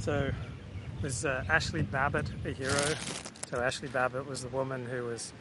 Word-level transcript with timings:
So, 0.00 0.32
was 1.02 1.26
uh, 1.26 1.44
Ashli 1.46 1.88
Babbitt 1.90 2.26
a 2.46 2.52
hero? 2.52 2.72
So, 3.50 3.58
Ashli 3.58 3.92
Babbitt 3.92 4.26
was 4.26 4.40
the 4.42 4.48
woman 4.48 4.86
who 4.86 5.04
was 5.04 5.34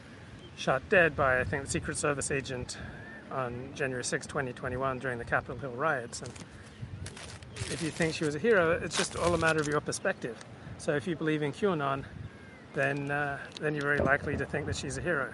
shot 0.57 0.81
dead 0.89 1.15
by, 1.15 1.39
I 1.39 1.45
think, 1.45 1.63
the 1.63 1.71
Secret 1.71 1.95
Service 1.95 2.29
agent 2.29 2.77
on 3.31 3.71
January 3.73 4.03
6, 4.03 4.27
2021, 4.27 4.99
during 4.99 5.17
the 5.17 5.23
Capitol 5.23 5.57
Hill 5.57 5.71
riots. 5.71 6.21
And 6.21 6.33
if 7.71 7.81
you 7.81 7.89
think 7.89 8.13
she 8.13 8.25
was 8.25 8.35
a 8.35 8.39
hero, 8.39 8.71
it's 8.71 8.97
just 8.97 9.15
all 9.15 9.33
a 9.33 9.37
matter 9.37 9.61
of 9.61 9.67
your 9.69 9.79
perspective. 9.79 10.37
So, 10.77 10.93
if 10.93 11.07
you 11.07 11.15
believe 11.15 11.41
in 11.41 11.53
QAnon, 11.53 12.03
then, 12.73 13.09
uh, 13.09 13.39
then 13.61 13.73
you're 13.73 13.83
very 13.83 13.99
likely 13.99 14.35
to 14.35 14.45
think 14.45 14.65
that 14.65 14.75
she's 14.75 14.97
a 14.97 15.01
hero. 15.01 15.33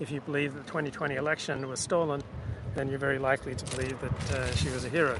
If 0.00 0.10
you 0.10 0.20
believe 0.20 0.52
that 0.52 0.66
the 0.66 0.68
2020 0.68 1.14
election 1.14 1.66
was 1.66 1.80
stolen, 1.80 2.20
then 2.74 2.88
you're 2.88 2.98
very 2.98 3.18
likely 3.18 3.54
to 3.54 3.76
believe 3.76 3.98
that 4.02 4.32
uh, 4.32 4.54
she 4.54 4.68
was 4.68 4.84
a 4.84 4.90
hero. 4.90 5.18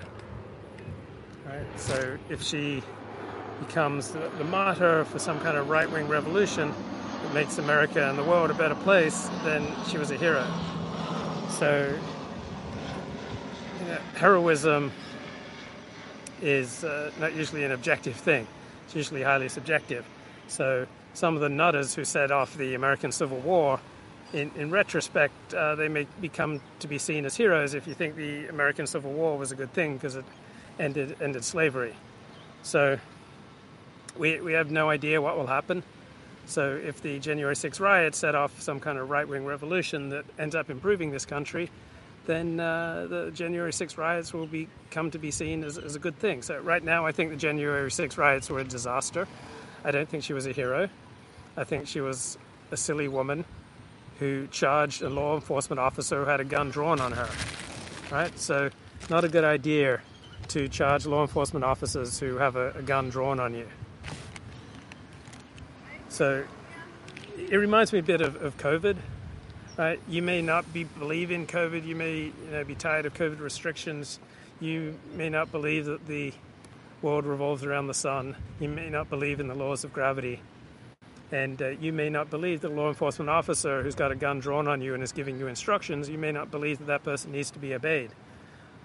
Right? 1.46 1.80
So 1.80 2.18
if 2.28 2.42
she 2.42 2.82
becomes 3.60 4.10
the, 4.10 4.30
the 4.38 4.44
martyr 4.44 5.04
for 5.04 5.18
some 5.18 5.38
kind 5.40 5.56
of 5.56 5.68
right 5.68 5.90
wing 5.90 6.08
revolution 6.08 6.74
that 7.22 7.34
makes 7.34 7.58
America 7.58 8.08
and 8.08 8.18
the 8.18 8.24
world 8.24 8.50
a 8.50 8.54
better 8.54 8.74
place, 8.74 9.28
then 9.44 9.66
she 9.88 9.98
was 9.98 10.10
a 10.10 10.16
hero. 10.16 10.46
So 11.48 11.94
you 13.80 13.86
know, 13.86 13.98
heroism 14.16 14.90
is 16.42 16.84
uh, 16.84 17.10
not 17.20 17.34
usually 17.34 17.64
an 17.64 17.72
objective 17.72 18.16
thing, 18.16 18.46
it's 18.84 18.94
usually 18.94 19.22
highly 19.22 19.48
subjective. 19.48 20.04
So 20.48 20.86
some 21.14 21.34
of 21.34 21.40
the 21.40 21.48
nutters 21.48 21.94
who 21.94 22.04
set 22.04 22.30
off 22.30 22.56
the 22.56 22.74
American 22.74 23.12
Civil 23.12 23.38
War 23.38 23.80
in, 24.32 24.50
in 24.56 24.70
retrospect, 24.70 25.54
uh, 25.54 25.74
they 25.74 25.88
may 25.88 26.06
become 26.20 26.60
to 26.78 26.88
be 26.88 26.98
seen 26.98 27.24
as 27.24 27.36
heroes 27.36 27.74
if 27.74 27.86
you 27.86 27.94
think 27.94 28.16
the 28.16 28.46
American 28.46 28.86
Civil 28.86 29.12
War 29.12 29.36
was 29.36 29.52
a 29.52 29.56
good 29.56 29.72
thing 29.72 29.94
because 29.94 30.16
it 30.16 30.24
ended 30.78 31.16
ended 31.20 31.44
slavery. 31.44 31.94
So 32.62 32.98
we 34.18 34.40
we 34.40 34.52
have 34.52 34.70
no 34.70 34.90
idea 34.90 35.20
what 35.20 35.36
will 35.36 35.46
happen. 35.46 35.82
So 36.46 36.80
if 36.84 37.00
the 37.00 37.20
January 37.20 37.54
6 37.54 37.78
riots 37.78 38.18
set 38.18 38.34
off 38.34 38.60
some 38.60 38.80
kind 38.80 38.98
of 38.98 39.08
right-wing 39.08 39.44
revolution 39.44 40.08
that 40.08 40.24
ends 40.36 40.56
up 40.56 40.68
improving 40.68 41.12
this 41.12 41.24
country, 41.24 41.70
then 42.26 42.58
uh, 42.58 43.06
the 43.08 43.30
January 43.32 43.72
6 43.72 43.96
riots 43.96 44.32
will 44.32 44.46
be 44.46 44.66
come 44.90 45.10
to 45.12 45.18
be 45.18 45.30
seen 45.30 45.62
as, 45.62 45.78
as 45.78 45.94
a 45.94 46.00
good 46.00 46.18
thing. 46.18 46.42
So 46.42 46.58
right 46.58 46.82
now, 46.82 47.06
I 47.06 47.12
think 47.12 47.30
the 47.30 47.36
January 47.36 47.90
6 47.90 48.18
riots 48.18 48.50
were 48.50 48.58
a 48.58 48.64
disaster. 48.64 49.28
I 49.84 49.92
don't 49.92 50.08
think 50.08 50.24
she 50.24 50.32
was 50.32 50.46
a 50.46 50.52
hero. 50.52 50.88
I 51.56 51.64
think 51.64 51.86
she 51.86 52.00
was 52.00 52.36
a 52.70 52.76
silly 52.76 53.08
woman 53.08 53.44
who 54.18 54.46
charged 54.48 55.02
a 55.02 55.08
law 55.08 55.34
enforcement 55.34 55.78
officer 55.78 56.24
who 56.24 56.30
had 56.30 56.40
a 56.40 56.44
gun 56.44 56.70
drawn 56.70 57.00
on 57.00 57.12
her. 57.12 57.28
Right? 58.10 58.36
So, 58.38 58.70
not 59.08 59.24
a 59.24 59.28
good 59.28 59.44
idea 59.44 60.00
to 60.48 60.68
charge 60.68 61.06
law 61.06 61.22
enforcement 61.22 61.64
officers 61.64 62.18
who 62.18 62.36
have 62.36 62.56
a, 62.56 62.72
a 62.72 62.82
gun 62.82 63.08
drawn 63.08 63.40
on 63.40 63.54
you. 63.54 63.66
So, 66.20 66.44
it 67.38 67.56
reminds 67.56 67.94
me 67.94 67.98
a 67.98 68.02
bit 68.02 68.20
of, 68.20 68.36
of 68.42 68.58
COVID. 68.58 68.98
Right? 69.78 69.98
You 70.06 70.20
may 70.20 70.42
not 70.42 70.70
be 70.70 70.84
believe 70.84 71.30
in 71.30 71.46
COVID. 71.46 71.86
You 71.86 71.96
may 71.96 72.24
you 72.24 72.32
know, 72.52 72.62
be 72.62 72.74
tired 72.74 73.06
of 73.06 73.14
COVID 73.14 73.40
restrictions. 73.40 74.20
You 74.60 74.98
may 75.14 75.30
not 75.30 75.50
believe 75.50 75.86
that 75.86 76.06
the 76.06 76.34
world 77.00 77.24
revolves 77.24 77.64
around 77.64 77.86
the 77.86 77.94
sun. 77.94 78.36
You 78.60 78.68
may 78.68 78.90
not 78.90 79.08
believe 79.08 79.40
in 79.40 79.48
the 79.48 79.54
laws 79.54 79.82
of 79.82 79.94
gravity. 79.94 80.42
And 81.32 81.62
uh, 81.62 81.68
you 81.68 81.90
may 81.90 82.10
not 82.10 82.28
believe 82.28 82.60
that 82.60 82.70
a 82.70 82.74
law 82.74 82.88
enforcement 82.88 83.30
officer 83.30 83.82
who's 83.82 83.94
got 83.94 84.12
a 84.12 84.14
gun 84.14 84.40
drawn 84.40 84.68
on 84.68 84.82
you 84.82 84.92
and 84.92 85.02
is 85.02 85.12
giving 85.12 85.38
you 85.38 85.46
instructions, 85.46 86.10
you 86.10 86.18
may 86.18 86.32
not 86.32 86.50
believe 86.50 86.80
that 86.80 86.86
that 86.88 87.02
person 87.02 87.32
needs 87.32 87.50
to 87.52 87.58
be 87.58 87.72
obeyed. 87.72 88.10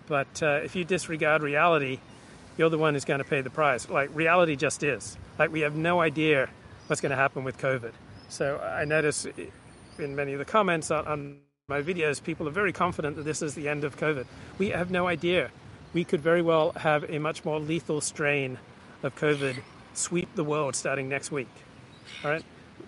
But 0.08 0.42
uh, 0.42 0.62
if 0.64 0.74
you 0.74 0.86
disregard 0.86 1.44
reality, 1.44 2.00
you're 2.58 2.70
the 2.70 2.78
one 2.78 2.94
who's 2.94 3.04
going 3.04 3.18
to 3.18 3.26
pay 3.26 3.42
the 3.42 3.50
price. 3.50 3.90
Like, 3.90 4.10
reality 4.16 4.56
just 4.56 4.84
is. 4.84 5.18
Like, 5.38 5.52
we 5.52 5.60
have 5.60 5.76
no 5.76 6.00
idea 6.00 6.48
what's 6.88 7.02
going 7.02 7.12
to 7.12 7.16
happen 7.16 7.44
with 7.44 7.58
COVID. 7.58 7.92
So 8.30 8.60
I 8.60 8.86
notice 8.86 9.28
in 9.98 10.16
many 10.16 10.34
of 10.34 10.40
the 10.40 10.46
comments 10.46 10.92
on, 10.92 11.08
on 11.08 11.38
my 11.68 11.82
videos, 11.82 12.22
people 12.22 12.48
are 12.48 12.52
very 12.52 12.72
confident 12.72 13.16
that 13.16 13.24
this 13.24 13.42
is 13.42 13.56
the 13.56 13.68
end 13.68 13.84
of 13.84 13.98
COVID. 13.98 14.26
We 14.58 14.70
have 14.70 14.92
no 14.92 15.08
idea. 15.08 15.52
We 15.94 16.04
could 16.04 16.22
very 16.22 16.42
well 16.42 16.72
have 16.74 17.10
a 17.10 17.20
much 17.20 17.46
more 17.46 17.60
lethal 17.60 18.02
strain 18.02 18.60
of 19.04 19.16
COVID 19.16 19.62
sweep 19.94 20.34
the 20.36 20.44
world 20.44 20.76
starting 20.76 21.10
next 21.10 21.32
week. 21.32 21.50
All 22.24 22.32
right? 22.32 22.44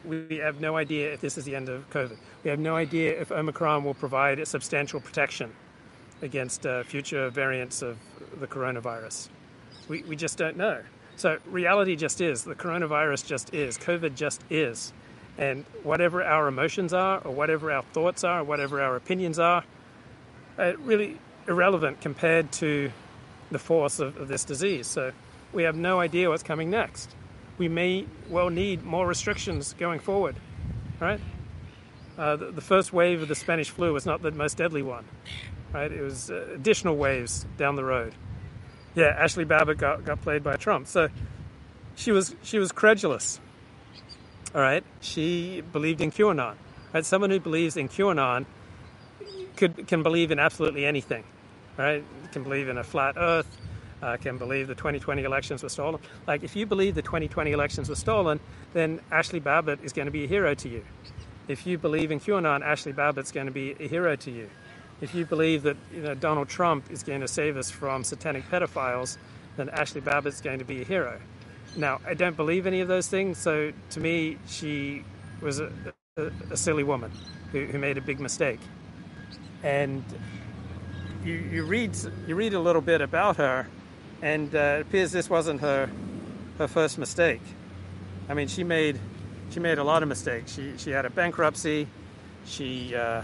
We 0.05 0.37
have 0.37 0.59
no 0.59 0.75
idea 0.75 1.13
if 1.13 1.21
this 1.21 1.37
is 1.37 1.45
the 1.45 1.55
end 1.55 1.69
of 1.69 1.89
COVID. 1.89 2.17
We 2.43 2.49
have 2.49 2.59
no 2.59 2.75
idea 2.75 3.19
if 3.19 3.31
Omicron 3.31 3.83
will 3.83 3.93
provide 3.93 4.45
substantial 4.47 4.99
protection 4.99 5.51
against 6.21 6.65
uh, 6.65 6.83
future 6.83 7.29
variants 7.29 7.81
of 7.81 7.97
the 8.39 8.47
coronavirus. 8.47 9.29
We, 9.87 10.03
we 10.03 10.15
just 10.15 10.37
don't 10.37 10.57
know. 10.57 10.81
So, 11.17 11.39
reality 11.45 11.95
just 11.95 12.21
is. 12.21 12.43
The 12.43 12.55
coronavirus 12.55 13.25
just 13.25 13.53
is. 13.53 13.77
COVID 13.77 14.15
just 14.15 14.41
is. 14.49 14.93
And 15.37 15.65
whatever 15.83 16.23
our 16.23 16.47
emotions 16.47 16.93
are, 16.93 17.19
or 17.19 17.31
whatever 17.31 17.71
our 17.71 17.83
thoughts 17.83 18.23
are, 18.23 18.39
or 18.39 18.43
whatever 18.43 18.81
our 18.81 18.95
opinions 18.95 19.37
are, 19.37 19.63
are 20.57 20.75
really 20.77 21.19
irrelevant 21.47 22.01
compared 22.01 22.51
to 22.53 22.91
the 23.51 23.59
force 23.59 23.99
of, 23.99 24.17
of 24.17 24.27
this 24.29 24.45
disease. 24.45 24.87
So, 24.87 25.11
we 25.51 25.63
have 25.63 25.75
no 25.75 25.99
idea 25.99 26.29
what's 26.29 26.43
coming 26.43 26.69
next 26.69 27.15
we 27.57 27.67
may 27.67 28.05
well 28.29 28.49
need 28.49 28.83
more 28.83 29.07
restrictions 29.07 29.73
going 29.73 29.99
forward, 29.99 30.35
right? 30.99 31.19
Uh, 32.17 32.35
the, 32.35 32.51
the, 32.51 32.61
first 32.61 32.93
wave 32.93 33.21
of 33.21 33.27
the 33.27 33.35
Spanish 33.35 33.69
flu 33.69 33.93
was 33.93 34.05
not 34.05 34.21
the 34.21 34.31
most 34.31 34.57
deadly 34.57 34.81
one, 34.81 35.05
right? 35.71 35.91
It 35.91 36.01
was 36.01 36.31
uh, 36.31 36.47
additional 36.53 36.95
waves 36.95 37.45
down 37.57 37.75
the 37.75 37.83
road. 37.83 38.13
Yeah, 38.97 39.23
Ashli 39.23 39.47
Babbitt 39.47 39.77
got, 39.77 40.05
got 40.05 40.21
played 40.21 40.43
by 40.43 40.55
Trump. 40.55 40.87
So 40.87 41.09
she 41.95 42.11
was, 42.11 42.35
she 42.41 42.57
was 42.57 42.71
credulous, 42.71 43.39
all 44.55 44.61
right? 44.61 44.83
She 45.01 45.61
believed 45.61 46.01
in 46.01 46.09
QAnon, 46.09 46.55
right? 46.91 47.05
Someone 47.05 47.29
who 47.29 47.39
believes 47.39 47.77
in 47.77 47.89
QAnon 47.89 48.47
could, 49.55 49.87
can 49.87 50.01
believe 50.01 50.31
in 50.31 50.39
absolutely 50.39 50.83
anything, 50.83 51.23
right? 51.77 52.03
Can 52.31 52.41
believe 52.41 52.69
in 52.69 52.79
a 52.79 52.83
flat 52.83 53.17
earth, 53.17 53.45
uh, 54.01 54.17
can 54.17 54.39
believe 54.39 54.67
the 54.67 54.73
2020 54.73 55.23
elections 55.23 55.61
were 55.61 55.69
stolen. 55.69 56.01
Like, 56.25 56.43
if 56.43 56.55
you 56.55 56.65
believe 56.65 56.95
the 56.95 57.03
2020 57.03 57.51
elections 57.51 57.89
were 57.89 57.95
stolen, 57.95 58.39
then 58.73 58.99
Ashli 59.11 59.43
Babbitt 59.43 59.79
is 59.83 59.93
going 59.93 60.07
to 60.07 60.11
be 60.11 60.23
a 60.23 60.27
hero 60.27 60.55
to 60.55 60.69
you. 60.69 60.83
If 61.47 61.67
you 61.67 61.77
believe 61.77 62.09
in 62.09 62.19
QAnon, 62.19 62.65
Ashli 62.65 62.95
Babbitt's 62.95 63.31
going 63.31 63.45
to 63.45 63.53
be 63.53 63.75
a 63.79 63.87
hero 63.87 64.15
to 64.15 64.31
you. 64.31 64.49
If 65.01 65.13
you 65.13 65.25
believe 65.25 65.63
that 65.63 65.77
you 65.93 66.01
know, 66.01 66.15
Donald 66.15 66.49
Trump 66.49 66.91
is 66.91 67.03
going 67.03 67.21
to 67.21 67.27
save 67.27 67.57
us 67.57 67.69
from 67.69 68.03
satanic 68.03 68.49
pedophiles, 68.49 69.17
then 69.55 69.67
Ashli 69.69 70.03
Babbitt's 70.03 70.41
going 70.41 70.59
to 70.59 70.65
be 70.65 70.81
a 70.81 70.85
hero. 70.85 71.19
Now, 71.75 71.99
I 72.07 72.13
don't 72.15 72.35
believe 72.35 72.65
any 72.65 72.81
of 72.81 72.87
those 72.87 73.07
things, 73.07 73.37
so 73.37 73.71
to 73.91 73.99
me, 73.99 74.37
she 74.47 75.03
was 75.41 75.59
a, 75.59 75.71
a, 76.17 76.31
a 76.51 76.57
silly 76.57 76.83
woman 76.83 77.11
who, 77.51 77.65
who 77.65 77.77
made 77.77 77.97
a 77.97 78.01
big 78.01 78.19
mistake. 78.19 78.59
And 79.63 80.03
you, 81.23 81.33
you 81.33 81.65
read 81.65 81.95
you 82.27 82.35
read 82.35 82.53
a 82.53 82.59
little 82.59 82.81
bit 82.81 83.01
about 83.01 83.37
her, 83.37 83.67
and 84.21 84.53
uh, 84.55 84.77
it 84.79 84.81
appears 84.81 85.11
this 85.11 85.29
wasn't 85.29 85.61
her 85.61 85.89
her 86.57 86.67
first 86.67 86.97
mistake. 86.97 87.41
I 88.29 88.33
mean, 88.33 88.47
she 88.47 88.63
made 88.63 88.99
she 89.51 89.59
made 89.59 89.77
a 89.77 89.83
lot 89.83 90.03
of 90.03 90.09
mistakes. 90.09 90.53
She 90.55 90.77
she 90.77 90.91
had 90.91 91.05
a 91.05 91.09
bankruptcy. 91.09 91.87
She 92.45 92.95
uh, 92.95 93.23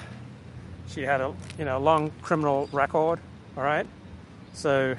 she 0.87 1.03
had 1.03 1.21
a 1.21 1.33
you 1.57 1.65
know 1.65 1.79
long 1.79 2.11
criminal 2.21 2.69
record. 2.71 3.19
All 3.57 3.63
right, 3.63 3.87
so 4.53 4.95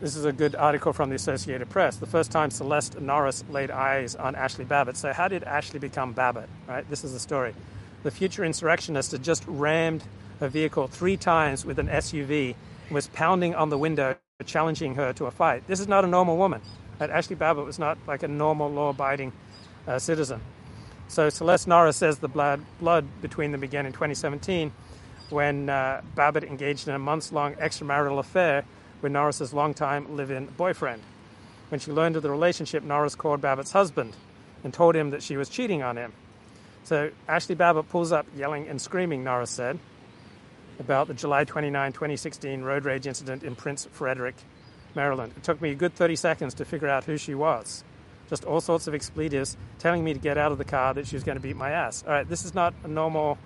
this 0.00 0.16
is 0.16 0.24
a 0.24 0.32
good 0.32 0.56
article 0.56 0.92
from 0.92 1.10
the 1.10 1.14
Associated 1.14 1.70
Press. 1.70 1.96
The 1.96 2.06
first 2.06 2.32
time 2.32 2.50
Celeste 2.50 3.00
Norris 3.00 3.44
laid 3.48 3.70
eyes 3.70 4.16
on 4.16 4.34
Ashli 4.34 4.66
Babbitt. 4.66 4.96
So 4.96 5.12
how 5.12 5.28
did 5.28 5.42
Ashli 5.42 5.80
become 5.80 6.12
Babbitt? 6.12 6.48
Right, 6.66 6.88
this 6.90 7.04
is 7.04 7.12
the 7.12 7.20
story. 7.20 7.54
The 8.02 8.10
future 8.10 8.44
insurrectionist 8.44 9.12
had 9.12 9.22
just 9.22 9.44
rammed 9.46 10.02
a 10.40 10.48
vehicle 10.48 10.88
three 10.88 11.16
times 11.16 11.64
with 11.64 11.78
an 11.78 11.86
SUV 11.86 12.56
and 12.86 12.94
was 12.94 13.06
pounding 13.08 13.54
on 13.54 13.70
the 13.70 13.78
window, 13.78 14.16
challenging 14.44 14.96
her 14.96 15.12
to 15.12 15.26
a 15.26 15.30
fight. 15.30 15.66
This 15.68 15.78
is 15.78 15.86
not 15.86 16.04
a 16.04 16.08
normal 16.08 16.36
woman. 16.36 16.60
Ashli 17.00 17.38
Babbitt 17.38 17.64
was 17.64 17.78
not 17.78 17.96
like 18.06 18.22
a 18.22 18.28
normal, 18.28 18.70
law 18.70 18.90
abiding 18.90 19.32
uh, 19.86 19.98
citizen. 19.98 20.40
So 21.12 21.28
Celeste 21.28 21.68
Norris 21.68 21.98
says 21.98 22.20
the 22.20 22.28
blood, 22.28 22.62
blood 22.80 23.06
between 23.20 23.52
them 23.52 23.60
began 23.60 23.84
in 23.84 23.92
2017 23.92 24.72
when 25.28 25.68
uh, 25.68 26.00
Babbitt 26.14 26.42
engaged 26.42 26.88
in 26.88 26.94
a 26.94 26.98
months 26.98 27.32
long 27.32 27.52
extramarital 27.56 28.18
affair 28.18 28.64
with 29.02 29.12
Norris's 29.12 29.52
longtime 29.52 30.16
live 30.16 30.30
in 30.30 30.46
boyfriend. 30.46 31.02
When 31.68 31.80
she 31.80 31.92
learned 31.92 32.16
of 32.16 32.22
the 32.22 32.30
relationship, 32.30 32.82
Norris 32.82 33.14
called 33.14 33.42
Babbitt's 33.42 33.72
husband 33.72 34.16
and 34.64 34.72
told 34.72 34.96
him 34.96 35.10
that 35.10 35.22
she 35.22 35.36
was 35.36 35.50
cheating 35.50 35.82
on 35.82 35.98
him. 35.98 36.14
So 36.84 37.10
Ashli 37.28 37.58
Babbitt 37.58 37.90
pulls 37.90 38.10
up 38.10 38.24
yelling 38.34 38.66
and 38.66 38.80
screaming, 38.80 39.22
Norris 39.22 39.50
said 39.50 39.78
about 40.78 41.08
the 41.08 41.14
July 41.14 41.44
29, 41.44 41.92
2016 41.92 42.62
road 42.62 42.86
rage 42.86 43.06
incident 43.06 43.42
in 43.42 43.54
Prince 43.54 43.86
Frederick, 43.92 44.36
Maryland. 44.94 45.34
It 45.36 45.42
took 45.42 45.60
me 45.60 45.72
a 45.72 45.74
good 45.74 45.92
30 45.92 46.16
seconds 46.16 46.54
to 46.54 46.64
figure 46.64 46.88
out 46.88 47.04
who 47.04 47.18
she 47.18 47.34
was. 47.34 47.84
Just 48.32 48.46
all 48.46 48.62
sorts 48.62 48.86
of 48.86 48.94
expletives 48.94 49.58
telling 49.78 50.02
me 50.02 50.14
to 50.14 50.18
get 50.18 50.38
out 50.38 50.52
of 50.52 50.56
the 50.56 50.64
car 50.64 50.94
that 50.94 51.06
she 51.06 51.14
was 51.14 51.22
going 51.22 51.36
to 51.36 51.42
beat 51.42 51.54
my 51.54 51.72
ass. 51.72 52.02
All 52.06 52.14
right, 52.14 52.26
this 52.26 52.46
is 52.46 52.54
not 52.54 52.72
a 52.82 52.88
normal, 52.88 53.36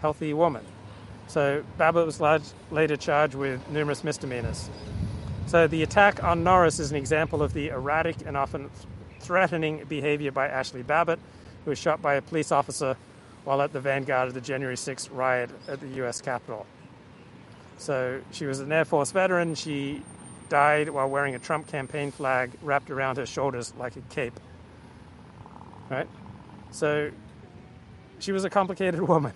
healthy 0.00 0.32
woman. 0.32 0.64
So 1.26 1.62
Babbitt 1.76 2.06
was 2.06 2.18
large, 2.18 2.44
later 2.70 2.96
charged 2.96 3.34
with 3.34 3.60
numerous 3.68 4.02
misdemeanors. 4.02 4.70
So 5.44 5.66
the 5.66 5.82
attack 5.82 6.24
on 6.24 6.42
Norris 6.42 6.78
is 6.78 6.90
an 6.90 6.96
example 6.96 7.42
of 7.42 7.52
the 7.52 7.68
erratic 7.68 8.16
and 8.24 8.34
often 8.34 8.70
threatening 9.20 9.84
behavior 9.90 10.32
by 10.32 10.48
Ashli 10.48 10.86
Babbitt, 10.86 11.18
who 11.66 11.72
was 11.72 11.78
shot 11.78 12.00
by 12.00 12.14
a 12.14 12.22
police 12.22 12.50
officer 12.50 12.96
while 13.44 13.60
at 13.60 13.74
the 13.74 13.80
vanguard 13.80 14.26
of 14.26 14.32
the 14.32 14.40
January 14.40 14.76
6th 14.76 15.10
riot 15.12 15.50
at 15.68 15.80
the 15.80 15.88
US 16.02 16.22
Capitol. 16.22 16.64
So 17.76 18.22
she 18.30 18.46
was 18.46 18.60
an 18.60 18.72
Air 18.72 18.86
Force 18.86 19.12
veteran. 19.12 19.54
She 19.54 20.00
died 20.52 20.90
while 20.90 21.08
wearing 21.08 21.34
a 21.34 21.38
Trump 21.38 21.66
campaign 21.66 22.10
flag 22.10 22.52
wrapped 22.60 22.90
around 22.90 23.16
her 23.16 23.24
shoulders 23.24 23.72
like 23.78 23.96
a 23.96 24.02
cape. 24.02 24.38
Right? 25.88 26.06
So 26.72 27.10
she 28.18 28.32
was 28.32 28.44
a 28.44 28.50
complicated 28.50 29.00
woman. 29.12 29.32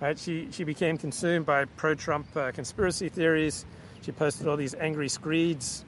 Right? 0.00 0.18
She, 0.18 0.48
she 0.50 0.64
became 0.64 0.98
consumed 0.98 1.46
by 1.46 1.64
pro 1.64 1.94
Trump 1.94 2.26
uh, 2.36 2.52
conspiracy 2.52 3.08
theories. 3.08 3.64
She 4.02 4.12
posted 4.12 4.46
all 4.46 4.58
these 4.58 4.74
angry 4.74 5.08
screeds 5.08 5.82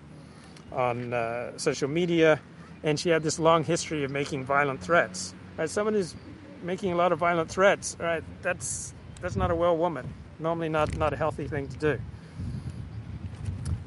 on 0.73 1.13
uh, 1.13 1.59
social 1.59 1.89
media, 1.89 2.41
and 2.83 2.99
she 2.99 3.11
had 3.11 3.23
this 3.23 3.39
long 3.39 3.63
history 3.63 4.05
of 4.05 4.11
making 4.11 4.45
violent 4.45 4.81
threats. 4.81 5.35
Right? 5.59 5.69
Someone 5.69 5.93
who's 5.93 6.17
making 6.63 6.93
a 6.93 6.97
lot 6.97 7.13
of 7.13 7.19
violent 7.19 7.51
threats, 7.51 7.95
right? 8.01 8.25
That's 8.41 8.95
that's 9.21 9.37
not 9.37 9.51
a 9.51 9.55
well 9.55 9.77
woman. 9.77 10.13
Normally, 10.39 10.71
not 10.71 10.97
not 10.97 11.13
a 11.13 11.17
healthy 11.17 11.47
thing 11.47 11.69
to 11.69 11.77
do. 11.77 12.01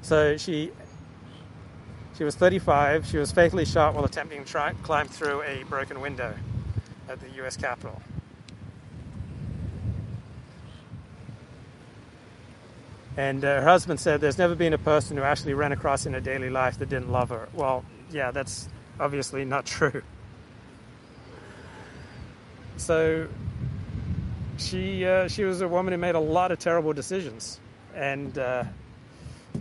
So 0.03 0.37
she 0.37 0.71
she 2.17 2.23
was 2.23 2.35
35. 2.35 3.07
She 3.07 3.17
was 3.17 3.31
fatally 3.31 3.65
shot 3.65 3.95
while 3.95 4.05
attempting 4.05 4.43
to 4.43 4.49
try, 4.49 4.73
climb 4.83 5.07
through 5.07 5.41
a 5.41 5.63
broken 5.63 5.99
window 5.99 6.35
at 7.09 7.19
the 7.19 7.29
U.S. 7.37 7.57
Capitol. 7.57 8.01
And 13.15 13.45
uh, 13.45 13.61
her 13.61 13.63
husband 13.63 13.99
said, 13.99 14.21
There's 14.21 14.37
never 14.37 14.55
been 14.55 14.73
a 14.73 14.77
person 14.77 15.17
who 15.17 15.23
actually 15.23 15.53
ran 15.53 15.71
across 15.71 16.05
in 16.05 16.13
her 16.13 16.19
daily 16.19 16.49
life 16.49 16.77
that 16.79 16.89
didn't 16.89 17.11
love 17.11 17.29
her. 17.29 17.47
Well, 17.53 17.85
yeah, 18.11 18.31
that's 18.31 18.69
obviously 18.99 19.45
not 19.45 19.65
true. 19.65 20.01
So 22.77 23.27
she 24.57 25.05
uh, 25.05 25.27
she 25.27 25.45
was 25.45 25.61
a 25.61 25.67
woman 25.67 25.93
who 25.93 25.97
made 25.97 26.15
a 26.15 26.19
lot 26.19 26.51
of 26.51 26.59
terrible 26.59 26.91
decisions, 26.91 27.59
and 27.95 28.37
uh, 28.37 28.65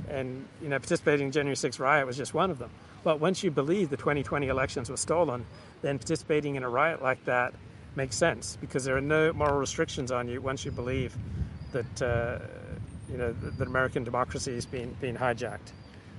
and 0.09 0.47
you 0.61 0.69
know 0.69 0.79
participating 0.79 1.27
in 1.27 1.33
January 1.33 1.57
6th 1.57 1.79
riot 1.79 2.07
was 2.07 2.17
just 2.17 2.35
one 2.35 2.51
of 2.51 2.59
them. 2.59 2.71
But 3.05 3.21
once 3.21 3.43
you 3.43 3.51
believe 3.51 3.91
the 3.91 3.97
2020 3.97 4.49
elections 4.49 4.89
were 4.91 4.97
stolen, 4.97 5.45
then 5.83 5.99
participating 5.99 6.55
in 6.55 6.63
a 6.63 6.69
riot 6.69 7.03
like 7.03 7.25
that 7.25 7.55
makes 7.97 8.17
sense 8.17 8.57
because 8.61 8.85
there 8.85 8.97
are 8.97 9.03
no 9.03 9.33
moral 9.33 9.59
restrictions 9.59 10.11
on 10.11 10.29
you 10.29 10.41
once 10.41 10.65
you 10.65 10.71
believe 10.71 11.15
that 11.73 12.03
uh, 12.03 12.39
you 13.11 13.19
know 13.19 13.33
that 13.33 13.67
American 13.67 14.05
democracy 14.05 14.53
is 14.53 14.67
being 14.67 14.97
being 15.01 15.17
hijacked. 15.17 15.73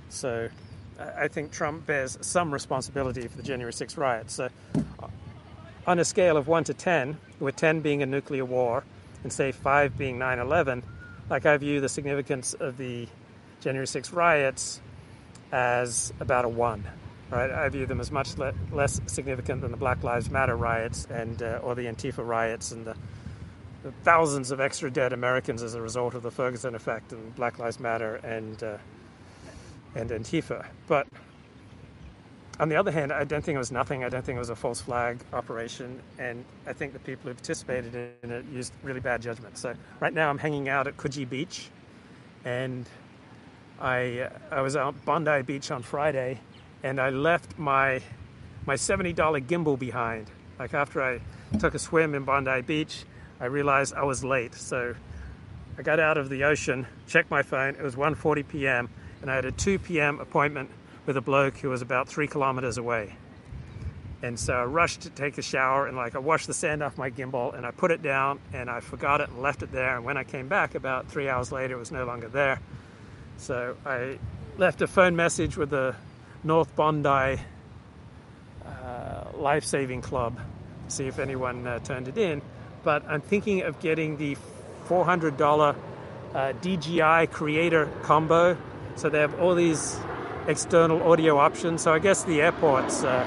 So 0.08 0.48
I 1.16 1.28
think 1.28 1.50
Trump 1.50 1.86
bears 1.86 2.18
some 2.20 2.52
responsibility 2.52 3.26
for 3.26 3.36
the 3.36 3.42
January 3.42 3.72
6th 3.72 3.96
riots. 3.96 4.34
So 4.34 4.48
on 5.86 5.98
a 5.98 6.04
scale 6.04 6.36
of 6.36 6.46
1 6.46 6.64
to 6.64 6.74
10, 6.74 7.18
with 7.40 7.56
10 7.56 7.80
being 7.80 8.02
a 8.02 8.06
nuclear 8.06 8.44
war 8.44 8.84
and 9.22 9.32
say 9.32 9.52
5 9.52 9.98
being 9.98 10.18
9 10.18 10.38
11, 10.38 10.82
like 11.28 11.46
I 11.46 11.56
view 11.56 11.80
the 11.80 11.88
significance 11.88 12.54
of 12.54 12.76
the 12.76 13.08
January 13.64 13.86
6 13.86 14.12
riots 14.12 14.80
as 15.50 16.12
about 16.20 16.44
a 16.44 16.48
1. 16.48 16.84
Right? 17.30 17.50
I 17.50 17.68
view 17.70 17.86
them 17.86 17.98
as 17.98 18.12
much 18.12 18.36
le- 18.36 18.52
less 18.70 19.00
significant 19.06 19.62
than 19.62 19.70
the 19.70 19.78
Black 19.78 20.04
Lives 20.04 20.30
Matter 20.30 20.54
riots 20.54 21.06
and 21.10 21.42
uh, 21.42 21.60
or 21.62 21.74
the 21.74 21.86
Antifa 21.86 22.24
riots 22.24 22.70
and 22.72 22.84
the, 22.84 22.94
the, 23.82 23.90
thousands 24.04 24.50
of 24.50 24.60
extra 24.60 24.90
dead 24.90 25.14
Americans 25.14 25.62
as 25.62 25.74
a 25.74 25.80
result 25.80 26.14
of 26.14 26.22
the 26.22 26.30
Ferguson 26.30 26.74
effect 26.74 27.12
and 27.12 27.34
Black 27.34 27.58
Lives 27.58 27.80
Matter 27.80 28.16
and 28.16 28.62
uh, 28.62 28.76
and 29.94 30.10
Antifa. 30.10 30.66
But 30.86 31.06
on 32.60 32.68
the 32.68 32.76
other 32.76 32.90
hand, 32.90 33.12
I 33.12 33.24
don't 33.24 33.42
think 33.42 33.56
it 33.56 33.58
was 33.58 33.72
nothing. 33.72 34.04
I 34.04 34.10
don't 34.10 34.24
think 34.24 34.36
it 34.36 34.40
was 34.40 34.50
a 34.50 34.56
false 34.56 34.82
flag 34.82 35.20
operation. 35.32 36.00
And 36.18 36.44
I 36.66 36.74
think 36.74 36.92
the 36.92 36.98
people 36.98 37.30
who 37.30 37.34
participated 37.34 37.94
in 38.22 38.30
it 38.30 38.44
used 38.52 38.74
really 38.82 39.00
bad 39.00 39.22
judgment. 39.22 39.56
So 39.56 39.74
right 40.00 40.12
now 40.12 40.28
I'm 40.28 40.38
hanging 40.38 40.68
out 40.68 40.86
at 40.86 40.98
Coogee 40.98 41.28
Beach. 41.28 41.70
And 42.44 42.86
I, 43.80 44.20
uh, 44.20 44.30
I 44.50 44.60
was 44.60 44.76
out 44.76 45.04
Bondi 45.04 45.42
Beach 45.42 45.70
on 45.70 45.82
Friday. 45.82 46.40
And 46.82 47.00
I 47.00 47.08
left 47.08 47.58
my, 47.58 48.02
my 48.66 48.74
$70 48.74 49.14
gimbal 49.46 49.78
behind. 49.78 50.30
Like 50.58 50.74
after 50.74 51.02
I 51.02 51.20
took 51.58 51.74
a 51.74 51.78
swim 51.78 52.14
in 52.14 52.24
Bondi 52.24 52.60
Beach, 52.60 53.04
I 53.40 53.46
realized 53.46 53.94
I 53.94 54.04
was 54.04 54.22
late. 54.22 54.54
So 54.54 54.94
I 55.78 55.82
got 55.82 55.98
out 55.98 56.18
of 56.18 56.28
the 56.28 56.44
ocean, 56.44 56.86
checked 57.06 57.30
my 57.30 57.42
phone. 57.42 57.74
It 57.76 57.82
was 57.82 57.94
1.40 57.94 58.46
p.m. 58.46 58.90
And 59.22 59.30
I 59.30 59.34
had 59.34 59.46
a 59.46 59.52
2 59.52 59.78
p.m. 59.78 60.20
appointment 60.20 60.70
with 61.06 61.16
a 61.16 61.22
bloke 61.22 61.56
who 61.56 61.70
was 61.70 61.80
about 61.80 62.06
three 62.06 62.26
kilometers 62.26 62.76
away. 62.76 63.16
And 64.22 64.38
so 64.38 64.54
I 64.54 64.64
rushed 64.64 65.02
to 65.02 65.10
take 65.10 65.38
a 65.38 65.42
shower 65.42 65.86
and 65.86 65.96
like 65.96 66.14
I 66.14 66.18
washed 66.18 66.46
the 66.46 66.54
sand 66.54 66.82
off 66.82 66.96
my 66.96 67.10
gimbal 67.10 67.54
and 67.54 67.66
I 67.66 67.70
put 67.70 67.90
it 67.90 68.02
down 68.02 68.40
and 68.52 68.70
I 68.70 68.80
forgot 68.80 69.20
it 69.20 69.28
and 69.30 69.40
left 69.42 69.62
it 69.62 69.72
there. 69.72 69.96
And 69.96 70.04
when 70.04 70.16
I 70.16 70.24
came 70.24 70.48
back 70.48 70.74
about 70.74 71.08
three 71.08 71.28
hours 71.28 71.50
later, 71.52 71.74
it 71.74 71.78
was 71.78 71.92
no 71.92 72.04
longer 72.04 72.28
there. 72.28 72.60
So 73.38 73.76
I 73.84 74.18
left 74.58 74.82
a 74.82 74.86
phone 74.86 75.16
message 75.16 75.56
with 75.56 75.70
the 75.70 75.94
North 76.42 76.74
Bondi 76.76 77.08
uh, 78.66 79.24
Life 79.36 79.64
Saving 79.64 80.00
Club, 80.00 80.36
to 80.36 80.94
see 80.94 81.06
if 81.06 81.18
anyone 81.18 81.66
uh, 81.66 81.78
turned 81.80 82.08
it 82.08 82.18
in. 82.18 82.42
But 82.82 83.04
I'm 83.08 83.20
thinking 83.20 83.62
of 83.62 83.80
getting 83.80 84.16
the 84.16 84.36
$400 84.88 85.76
uh, 86.34 86.52
DJI 86.52 87.28
Creator 87.32 87.88
combo. 88.02 88.56
So 88.96 89.08
they 89.08 89.20
have 89.20 89.40
all 89.40 89.54
these 89.54 89.98
external 90.46 91.02
audio 91.10 91.38
options. 91.38 91.82
So 91.82 91.92
I 91.92 91.98
guess 91.98 92.24
the 92.24 92.42
airport's 92.42 93.02
uh, 93.02 93.26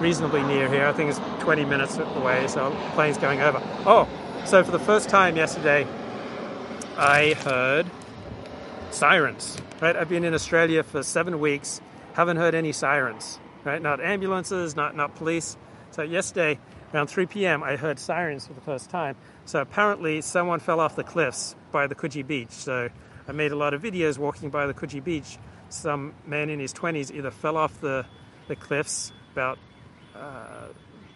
reasonably 0.00 0.42
near 0.42 0.68
here. 0.68 0.86
I 0.86 0.92
think 0.92 1.10
it's 1.10 1.20
20 1.40 1.64
minutes 1.64 1.98
away, 1.98 2.46
so 2.48 2.74
plane's 2.94 3.18
going 3.18 3.40
over. 3.40 3.60
Oh, 3.86 4.08
so 4.46 4.64
for 4.64 4.70
the 4.70 4.78
first 4.78 5.08
time 5.08 5.36
yesterday, 5.36 5.86
I 6.96 7.34
heard 7.34 7.86
sirens. 8.90 9.56
Right, 9.80 9.96
I've 9.96 10.08
been 10.08 10.24
in 10.24 10.34
Australia 10.34 10.82
for 10.82 11.02
seven 11.02 11.40
weeks, 11.40 11.80
haven't 12.14 12.36
heard 12.36 12.54
any 12.54 12.72
sirens. 12.72 13.38
Right, 13.64 13.80
not 13.80 14.00
ambulances, 14.00 14.76
not 14.76 14.96
not 14.96 15.14
police. 15.16 15.56
So 15.90 16.02
yesterday, 16.02 16.58
around 16.94 17.08
3 17.08 17.26
p.m., 17.26 17.62
I 17.62 17.76
heard 17.76 17.98
sirens 17.98 18.46
for 18.46 18.52
the 18.52 18.60
first 18.60 18.90
time. 18.90 19.16
So 19.44 19.60
apparently, 19.60 20.20
someone 20.20 20.60
fell 20.60 20.80
off 20.80 20.96
the 20.96 21.04
cliffs 21.04 21.56
by 21.72 21.86
the 21.86 21.94
Coogee 21.94 22.26
Beach. 22.26 22.52
So 22.52 22.88
I 23.28 23.32
made 23.32 23.52
a 23.52 23.56
lot 23.56 23.74
of 23.74 23.82
videos 23.82 24.18
walking 24.18 24.50
by 24.50 24.66
the 24.66 24.74
Coogee 24.74 25.02
Beach 25.02 25.38
some 25.70 26.14
man 26.26 26.50
in 26.50 26.58
his 26.58 26.74
20s 26.74 27.14
either 27.14 27.30
fell 27.30 27.56
off 27.56 27.80
the, 27.80 28.04
the 28.48 28.56
cliffs 28.56 29.12
about, 29.32 29.58
uh, 30.14 30.66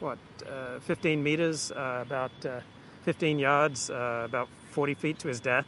what, 0.01 0.19
uh, 0.49 0.79
15 0.81 1.23
meters, 1.23 1.73
uh, 1.73 2.05
about 2.07 2.33
uh, 2.47 2.61
15 3.03 3.39
yards, 3.39 3.91
uh, 3.91 4.23
about 4.25 4.49
40 4.71 4.95
feet 4.95 5.19
to 5.19 5.29
his 5.29 5.41
death. 5.41 5.67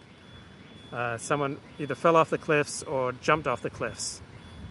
Uh, 0.96 1.18
someone 1.18 1.58
either 1.78 1.94
fell 1.94 2.16
off 2.16 2.30
the 2.30 2.38
cliffs 2.38 2.82
or 2.82 3.12
jumped 3.12 3.46
off 3.46 3.60
the 3.60 3.68
cliffs. 3.68 4.22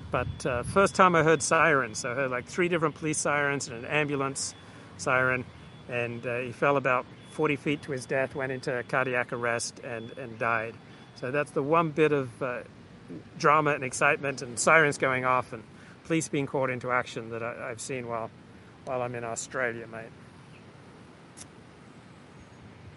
But 0.09 0.43
uh, 0.43 0.63
first 0.63 0.95
time 0.95 1.15
I 1.15 1.21
heard 1.21 1.43
sirens, 1.43 2.03
I 2.03 2.15
heard 2.15 2.31
like 2.31 2.47
three 2.47 2.67
different 2.67 2.95
police 2.95 3.19
sirens 3.19 3.67
and 3.67 3.77
an 3.77 3.85
ambulance 3.85 4.55
siren, 4.97 5.45
and 5.87 6.25
uh, 6.25 6.39
he 6.39 6.51
fell 6.51 6.77
about 6.77 7.05
40 7.29 7.57
feet 7.57 7.83
to 7.83 7.91
his 7.91 8.07
death, 8.07 8.33
went 8.33 8.51
into 8.51 8.83
cardiac 8.87 9.33
arrest, 9.33 9.79
and, 9.83 10.17
and 10.17 10.39
died. 10.39 10.73
So 11.13 11.29
that's 11.29 11.51
the 11.51 11.61
one 11.61 11.91
bit 11.91 12.11
of 12.11 12.41
uh, 12.41 12.61
drama 13.37 13.75
and 13.75 13.83
excitement 13.83 14.41
and 14.41 14.57
sirens 14.57 14.97
going 14.97 15.25
off 15.25 15.53
and 15.53 15.63
police 16.05 16.27
being 16.27 16.47
called 16.47 16.71
into 16.71 16.89
action 16.89 17.29
that 17.29 17.43
I, 17.43 17.69
have 17.69 17.79
seen 17.79 18.07
while, 18.07 18.31
while 18.85 19.03
I'm 19.03 19.13
in 19.13 19.23
Australia, 19.23 19.85
mate. 19.85 20.09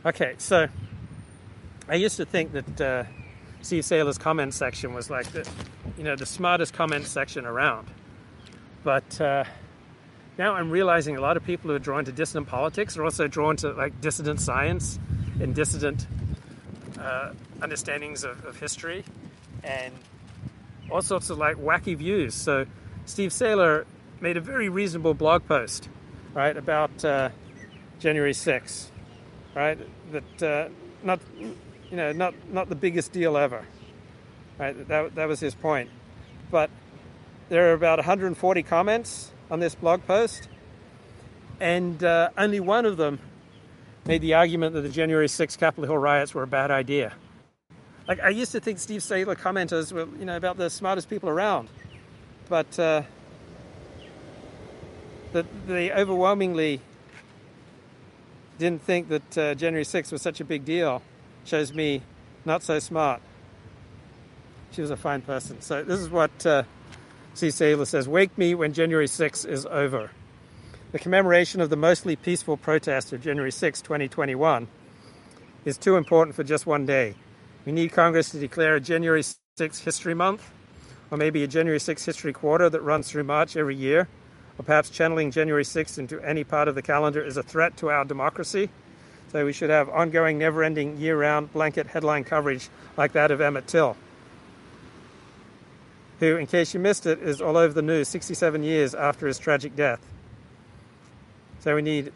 Okay, 0.07 0.35
so 0.39 0.69
I 1.91 1.95
used 1.95 2.19
to 2.19 2.27
think 2.27 2.53
that 2.53 2.81
uh, 2.81 3.05
Steve 3.63 3.83
Sailer's 3.83 4.19
comment 4.19 4.53
section 4.53 4.93
was 4.93 5.09
like 5.09 5.27
the, 5.33 5.49
you 5.97 6.05
know, 6.05 6.17
the 6.17 6.27
smartest 6.27 6.75
comment 6.75 7.07
section 7.07 7.47
around. 7.47 7.89
But 8.85 9.19
uh, 9.21 9.45
now 10.37 10.55
I'm 10.55 10.71
realizing 10.71 11.17
a 11.17 11.21
lot 11.21 11.39
of 11.39 11.45
people 11.45 11.71
who 11.71 11.77
are 11.77 11.81
drawn 11.81 12.05
to 12.05 12.13
dissident 12.13 12.47
politics 12.47 12.99
are 12.99 13.05
also 13.05 13.27
drawn 13.27 13.57
to 13.59 13.73
like 13.73 14.01
dissident 14.03 14.41
science 14.41 14.99
and 15.41 15.55
dissident 15.55 16.07
uh, 17.01 17.33
understandings 17.63 18.23
of, 18.23 18.45
of 18.45 18.59
history 18.61 19.03
and 19.65 19.95
all 20.91 21.01
sorts 21.01 21.31
of 21.31 21.39
like 21.39 21.57
wacky 21.57 21.97
views. 21.97 22.35
So 22.35 22.67
Steve 23.07 23.33
Sailer 23.33 23.87
made 24.21 24.37
a 24.37 24.43
very 24.43 24.69
reasonable 24.69 25.15
blog 25.15 25.47
post, 25.47 25.89
right, 26.35 26.57
about 26.57 27.03
uh, 27.03 27.31
January 27.99 28.33
6th, 28.33 28.91
right? 29.55 29.79
That 30.13 30.43
uh, 30.43 30.69
not 31.03 31.21
you 31.91 31.97
know 31.97 32.13
not 32.13 32.35
not 32.53 32.69
the 32.69 32.75
biggest 32.75 33.13
deal 33.13 33.37
ever, 33.37 33.65
right? 34.59 34.89
That 34.89 35.15
that 35.15 35.29
was 35.29 35.41
his 35.41 35.55
point. 35.55 35.91
But 36.51 36.71
there 37.49 37.71
are 37.71 37.73
about 37.73 37.99
140 37.99 38.63
comments 38.63 39.31
on 39.51 39.61
this 39.61 39.75
blog 39.75 40.07
post, 40.07 40.49
and 41.61 42.03
uh, 42.03 42.31
only 42.37 42.61
one 42.61 42.87
of 42.87 42.97
them 42.97 43.19
made 44.07 44.23
the 44.23 44.35
argument 44.35 44.75
that 44.75 44.81
the 44.81 44.89
January 44.89 45.27
6th 45.27 45.59
Capitol 45.59 45.85
Hill 45.85 45.99
riots 45.99 46.35
were 46.35 46.43
a 46.43 46.47
bad 46.47 46.71
idea. 46.71 47.13
like 48.07 48.21
I 48.21 48.31
used 48.31 48.53
to 48.53 48.61
think 48.61 48.79
Steve 48.79 49.03
Sailer 49.03 49.37
commenters 49.37 49.93
were, 49.93 50.09
you 50.19 50.25
know, 50.25 50.37
about 50.37 50.57
the 50.57 50.71
smartest 50.71 51.11
people 51.11 51.29
around, 51.29 51.69
but 52.49 52.79
uh, 52.79 53.03
that 55.33 55.47
they 55.67 55.93
overwhelmingly 55.93 56.81
didn't 58.59 58.83
think 58.83 59.09
that 59.09 59.39
uh, 59.39 59.55
January 59.55 59.85
6th 59.85 60.11
was 60.11 60.23
such 60.23 60.41
a 60.41 60.45
big 60.45 60.65
deal. 60.65 61.03
Shows 61.45 61.73
me 61.73 62.03
not 62.45 62.63
so 62.63 62.79
smart. 62.79 63.21
She 64.73 64.81
was 64.81 64.91
a 64.91 64.97
fine 64.97 65.23
person. 65.23 65.61
So 65.61 65.83
this 65.83 66.01
is 66.01 66.11
what 66.11 66.47
uh, 66.47 66.65
C. 67.35 67.51
Sailer 67.51 67.85
says: 67.85 68.09
"Wake 68.09 68.37
me 68.37 68.55
when 68.55 68.73
January 68.73 69.07
6th 69.07 69.49
is 69.49 69.67
over." 69.67 70.11
The 70.91 70.99
commemoration 70.99 71.61
of 71.61 71.69
the 71.69 71.77
mostly 71.77 72.17
peaceful 72.17 72.57
protest 72.57 73.13
of 73.13 73.21
January 73.21 73.53
6, 73.53 73.83
2021, 73.83 74.69
is 75.67 75.77
too 75.77 75.97
important 75.99 76.35
for 76.35 76.45
just 76.45 76.67
one 76.67 76.87
day. 76.87 77.15
We 77.67 77.73
need 77.73 77.93
Congress 77.93 78.31
to 78.31 78.39
declare 78.39 78.77
a 78.77 78.81
January 78.81 79.23
6 79.59 79.81
History 79.81 80.15
Month, 80.15 80.51
or 81.11 81.19
maybe 81.19 81.45
a 81.45 81.47
January 81.47 81.79
6 81.79 82.05
History 82.07 82.33
Quarter 82.33 82.71
that 82.71 82.81
runs 82.81 83.11
through 83.11 83.25
March 83.25 83.55
every 83.55 83.77
year, 83.77 84.09
or 84.59 84.63
perhaps 84.63 84.89
channeling 84.89 85.31
January 85.31 85.65
6 85.65 85.99
into 85.99 86.19
any 86.21 86.43
part 86.43 86.69
of 86.69 86.75
the 86.75 86.81
calendar 86.81 87.23
is 87.23 87.37
a 87.37 87.43
threat 87.43 87.77
to 87.77 87.91
our 87.91 88.07
democracy. 88.07 88.71
So 89.31 89.45
we 89.45 89.53
should 89.53 89.71
have 89.71 89.89
ongoing, 89.91 90.39
never 90.39 90.65
ending, 90.65 90.97
year 90.97 91.19
round 91.19 91.53
blanket 91.53 91.87
headline 91.87 92.25
coverage 92.25 92.69
like 92.97 93.13
that 93.13 93.31
of 93.31 93.41
Emmett 93.41 93.67
Till, 93.67 93.97
who, 96.21 96.37
in 96.37 96.47
case 96.47 96.73
you 96.73 96.81
missed 96.81 97.07
it, 97.07 97.21
is 97.21 97.43
all 97.43 97.57
over 97.57 97.75
the 97.75 97.83
news 97.83 98.09
67 98.09 98.63
years 98.63 98.95
after 98.95 99.27
his 99.27 99.39
tragic 99.39 99.77
death. 99.77 100.01
So 101.61 101.75
we 101.75 101.83
need 101.83 102.13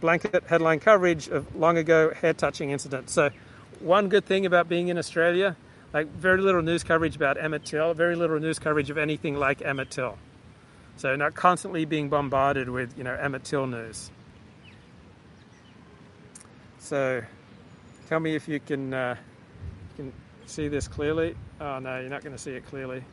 blanket 0.00 0.44
headline 0.48 0.80
coverage 0.80 1.28
of 1.28 1.54
long 1.56 1.78
ago 1.78 2.12
hair 2.12 2.34
touching 2.34 2.70
incidents. 2.70 3.12
So 3.12 3.30
one 3.80 4.08
good 4.08 4.26
thing 4.26 4.44
about 4.44 4.68
being 4.68 4.88
in 4.88 4.98
Australia, 4.98 5.56
like 5.94 6.08
very 6.08 6.42
little 6.42 6.62
news 6.62 6.84
coverage 6.84 7.16
about 7.16 7.42
Emmett 7.42 7.64
Till, 7.64 7.94
very 7.94 8.16
little 8.16 8.38
news 8.38 8.58
coverage 8.58 8.90
of 8.90 8.98
anything 8.98 9.36
like 9.36 9.62
Emmett 9.62 9.90
Till. 9.90 10.18
So 10.96 11.16
not 11.16 11.34
constantly 11.34 11.86
being 11.86 12.10
bombarded 12.10 12.68
with, 12.68 12.98
you 12.98 13.04
know, 13.04 13.14
Emmett 13.14 13.44
Till 13.44 13.66
news. 13.66 14.10
So 16.90 17.22
tell 18.08 18.18
me 18.18 18.34
if 18.34 18.48
you 18.48 18.58
can, 18.58 18.92
uh, 18.92 19.14
can 19.94 20.12
see 20.46 20.66
this 20.66 20.88
clearly. 20.88 21.36
Oh 21.60 21.78
no, 21.78 22.00
you're 22.00 22.10
not 22.10 22.24
going 22.24 22.34
to 22.34 22.42
see 22.42 22.50
it 22.50 22.66
clearly. 22.66 23.04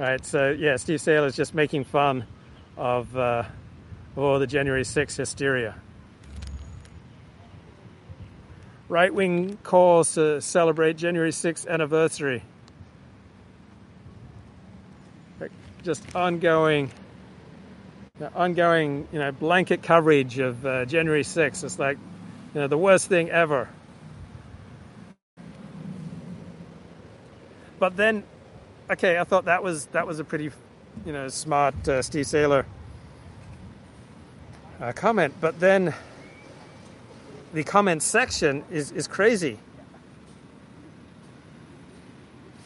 All 0.00 0.06
right, 0.06 0.26
so 0.26 0.50
yeah, 0.50 0.74
Steve 0.74 1.00
Sale 1.00 1.24
is 1.26 1.36
just 1.36 1.54
making 1.54 1.84
fun 1.84 2.26
of 2.76 3.16
uh, 3.16 3.44
all 4.16 4.40
the 4.40 4.48
January 4.48 4.82
6th 4.82 5.16
hysteria. 5.16 5.76
Right 8.88 9.14
wing 9.14 9.58
calls 9.62 10.14
to 10.14 10.40
celebrate 10.40 10.96
January 10.96 11.30
6th 11.30 11.68
anniversary. 11.68 12.42
Just 15.84 16.16
ongoing, 16.16 16.90
ongoing, 18.34 19.08
you 19.12 19.18
know, 19.18 19.32
blanket 19.32 19.82
coverage 19.82 20.38
of 20.38 20.64
uh, 20.64 20.84
January 20.84 21.22
6th. 21.22 21.64
It's 21.64 21.78
like, 21.78 21.98
you 22.54 22.60
know, 22.60 22.66
the 22.66 22.78
worst 22.78 23.08
thing 23.08 23.30
ever. 23.30 23.68
But 27.78 27.96
then, 27.96 28.22
okay, 28.90 29.18
I 29.18 29.24
thought 29.24 29.46
that 29.46 29.62
was 29.62 29.86
that 29.86 30.06
was 30.06 30.20
a 30.20 30.24
pretty 30.24 30.50
you 31.04 31.12
know, 31.12 31.28
smart 31.28 31.88
uh, 31.88 32.02
Steve 32.02 32.26
Sailer 32.26 32.66
uh, 34.80 34.92
comment. 34.92 35.34
But 35.40 35.58
then 35.60 35.94
the 37.52 37.64
comment 37.64 38.02
section 38.02 38.64
is, 38.70 38.92
is 38.92 39.06
crazy. 39.06 39.58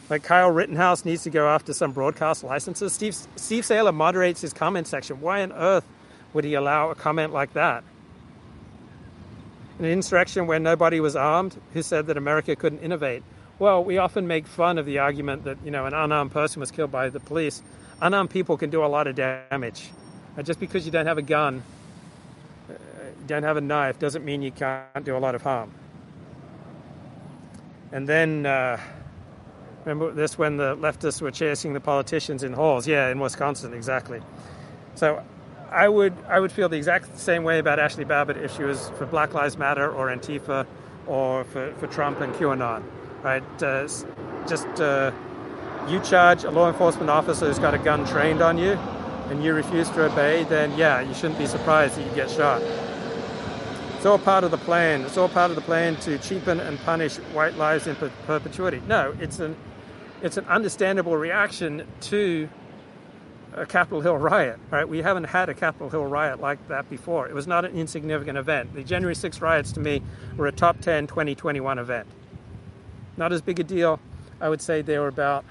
Like 0.09 0.23
Kyle 0.23 0.49
Rittenhouse 0.49 1.03
needs 1.03 1.23
to 1.23 1.29
go 1.29 1.49
after 1.49 1.73
some 1.73 1.91
broadcast 1.91 2.43
licenses. 2.43 2.93
Steve, 2.93 3.15
Steve 3.35 3.65
Sailer 3.65 3.91
moderates 3.91 4.41
his 4.41 4.53
comment 4.53 4.87
section. 4.87 5.19
Why 5.19 5.43
on 5.43 5.51
earth 5.51 5.85
would 6.33 6.45
he 6.45 6.53
allow 6.53 6.89
a 6.91 6.95
comment 6.95 7.33
like 7.33 7.53
that? 7.53 7.83
An 9.79 9.85
insurrection 9.85 10.47
where 10.47 10.59
nobody 10.59 10.99
was 10.99 11.15
armed, 11.15 11.59
who 11.73 11.81
said 11.81 12.07
that 12.07 12.17
America 12.17 12.55
couldn't 12.55 12.79
innovate? 12.79 13.21
Well, 13.59 13.83
we 13.83 13.97
often 13.97 14.27
make 14.27 14.47
fun 14.47 14.77
of 14.77 14.85
the 14.85 14.99
argument 14.99 15.43
that, 15.43 15.57
you 15.65 15.71
know, 15.71 15.85
an 15.85 15.93
unarmed 15.93 16.31
person 16.31 16.59
was 16.59 16.71
killed 16.71 16.91
by 16.91 17.09
the 17.09 17.19
police 17.19 17.61
unarmed 18.01 18.29
people 18.29 18.57
can 18.57 18.69
do 18.69 18.83
a 18.83 18.87
lot 18.87 19.07
of 19.07 19.15
damage. 19.15 19.89
And 20.35 20.45
just 20.45 20.59
because 20.59 20.85
you 20.85 20.91
don't 20.91 21.07
have 21.07 21.17
a 21.17 21.23
gun, 21.23 21.63
uh, 22.69 22.73
don't 23.25 23.43
have 23.43 23.57
a 23.57 23.61
knife, 23.61 23.99
doesn't 23.99 24.23
mean 24.23 24.41
you 24.41 24.51
can't 24.51 25.03
do 25.03 25.17
a 25.17 25.19
lot 25.19 25.35
of 25.35 25.41
harm. 25.41 25.71
And 27.91 28.07
then, 28.07 28.45
uh, 28.45 28.79
remember 29.87 30.13
this 30.13 30.37
when 30.37 30.57
the 30.57 30.75
leftists 30.75 31.21
were 31.21 31.31
chasing 31.31 31.73
the 31.73 31.79
politicians 31.79 32.43
in 32.43 32.51
halls? 32.51 32.87
Yeah, 32.87 33.09
in 33.09 33.19
Wisconsin, 33.19 33.73
exactly. 33.73 34.21
So 34.95 35.23
I 35.71 35.87
would 35.87 36.13
I 36.27 36.39
would 36.39 36.51
feel 36.51 36.67
the 36.67 36.77
exact 36.77 37.17
same 37.17 37.43
way 37.43 37.59
about 37.59 37.79
Ashli 37.79 38.05
Babbitt 38.05 38.37
if 38.37 38.55
she 38.55 38.63
was 38.63 38.89
for 38.97 39.05
Black 39.05 39.33
Lives 39.33 39.57
Matter 39.57 39.89
or 39.89 40.07
Antifa 40.07 40.65
or 41.07 41.45
for, 41.45 41.73
for 41.75 41.87
Trump 41.87 42.19
and 42.19 42.33
QAnon, 42.33 42.83
right? 43.23 43.63
Uh, 43.63 43.87
just 44.47 44.67
uh, 44.81 45.11
you 45.87 46.01
charge 46.01 46.43
a 46.43 46.51
law 46.51 46.67
enforcement 46.67 47.09
officer 47.09 47.47
who's 47.47 47.59
got 47.59 47.73
a 47.73 47.77
gun 47.77 48.05
trained 48.05 48.41
on 48.41 48.57
you 48.57 48.73
and 49.29 49.43
you 49.43 49.53
refuse 49.53 49.89
to 49.91 50.05
obey, 50.05 50.43
then 50.45 50.77
yeah, 50.77 50.99
you 51.01 51.13
shouldn't 51.13 51.39
be 51.39 51.45
surprised 51.45 51.95
that 51.95 52.05
you 52.05 52.13
get 52.13 52.29
shot. 52.29 52.61
It's 53.95 54.05
all 54.05 54.19
part 54.19 54.43
of 54.43 54.51
the 54.51 54.57
plan. 54.57 55.01
It's 55.01 55.17
all 55.17 55.27
part 55.27 55.49
of 55.49 55.55
the 55.55 55.61
plan 55.61 55.95
to 55.97 56.17
cheapen 56.19 56.59
and 56.59 56.77
punish 56.79 57.17
white 57.33 57.55
lives 57.55 57.87
in 57.87 57.95
perpetuity. 57.95 58.81
No, 58.87 59.15
it's 59.19 59.39
an 59.39 59.55
it's 60.21 60.37
an 60.37 60.45
understandable 60.45 61.15
reaction 61.15 61.87
to 62.01 62.49
a 63.53 63.65
Capitol 63.65 64.01
Hill 64.01 64.17
riot, 64.17 64.59
right? 64.69 64.87
We 64.87 65.01
haven't 65.01 65.25
had 65.25 65.49
a 65.49 65.53
Capitol 65.53 65.89
Hill 65.89 66.05
riot 66.05 66.39
like 66.39 66.67
that 66.67 66.89
before. 66.89 67.27
It 67.27 67.33
was 67.33 67.47
not 67.47 67.65
an 67.65 67.75
insignificant 67.75 68.37
event. 68.37 68.73
The 68.73 68.83
January 68.83 69.15
6 69.15 69.41
riots 69.41 69.71
to 69.73 69.79
me 69.79 70.01
were 70.35 70.47
a 70.47 70.51
top 70.51 70.79
10 70.79 71.07
2021 71.07 71.79
event. 71.79 72.07
Not 73.17 73.33
as 73.33 73.41
big 73.41 73.59
a 73.59 73.63
deal. 73.63 73.99
I 74.39 74.49
would 74.49 74.61
say 74.61 74.81
they 74.81 74.99
were 74.99 75.07
about 75.07 75.43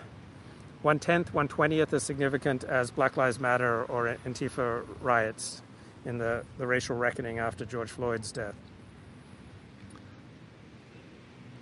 one 0.83 1.01
tenth, 1.01 1.35
one 1.35 1.49
twentieth 1.49 1.93
as 1.93 2.05
significant 2.05 2.63
as 2.63 2.93
Black 2.93 3.17
Lives 3.17 3.41
Matter 3.41 3.85
or 3.85 4.17
Antifa 4.25 4.87
riots 5.01 5.63
in 6.05 6.19
the, 6.19 6.45
the 6.59 6.67
racial 6.67 6.95
reckoning 6.95 7.41
after 7.41 7.65
George 7.65 7.91
Floyd's 7.91 8.31
death. 8.31 8.55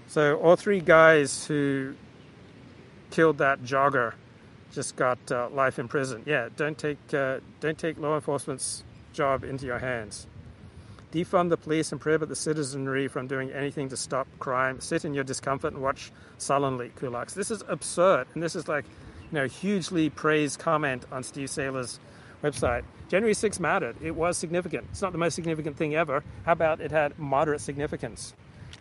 So 0.09 0.37
all 0.41 0.57
three 0.57 0.81
guys 0.81 1.47
who 1.47 1.95
killed 3.15 3.39
that 3.39 3.63
jogger 3.63 4.13
just 4.73 4.97
got 4.97 5.19
uh, 5.31 5.49
life 5.51 5.79
in 5.79 5.87
prison. 5.87 6.25
Yeah, 6.27 6.49
don't 6.57 6.77
take 6.77 6.99
uh, 7.15 7.39
don't 7.61 7.79
take 7.79 7.97
law 7.99 8.17
enforcement's 8.17 8.83
job 9.13 9.45
into 9.45 9.67
your 9.67 9.79
hands. 9.79 10.27
Defund 11.13 11.49
the 11.49 11.57
police 11.57 11.93
and 11.93 12.01
prohibit 12.01 12.29
the 12.29 12.35
citizenry 12.35 13.07
from 13.07 13.29
doing 13.29 13.53
anything 13.53 13.89
to 13.91 13.97
stop 13.97 14.27
crime. 14.41 14.81
Sit 14.81 15.05
in 15.05 15.15
your 15.15 15.23
discomfort 15.23 15.73
and 15.75 15.81
watch 15.81 16.11
sullenly, 16.39 16.91
kulaks. 16.97 17.35
This 17.35 17.53
is 17.53 17.63
absurd, 17.69 18.27
and 18.35 18.43
this 18.43 18.57
is 18.57 18.67
like 18.67 18.85
you 19.31 19.39
know, 19.39 19.47
hugely 19.47 20.11
praised 20.11 20.59
comment 20.59 21.05
on 21.13 21.23
Steve 21.23 21.49
Sailer's 21.49 22.01
website. 22.43 22.83
January 23.09 23.35
6 23.35 23.61
mattered. 23.61 23.95
It 24.03 24.17
was 24.17 24.37
significant. 24.37 24.89
It's 24.91 25.03
not 25.03 25.13
the 25.13 25.19
most 25.19 25.35
significant 25.35 25.77
thing 25.77 25.95
ever. 25.95 26.25
How 26.45 26.53
about 26.53 26.81
it 26.81 26.91
had 26.91 27.17
moderate 27.17 27.61
significance? 27.61 28.35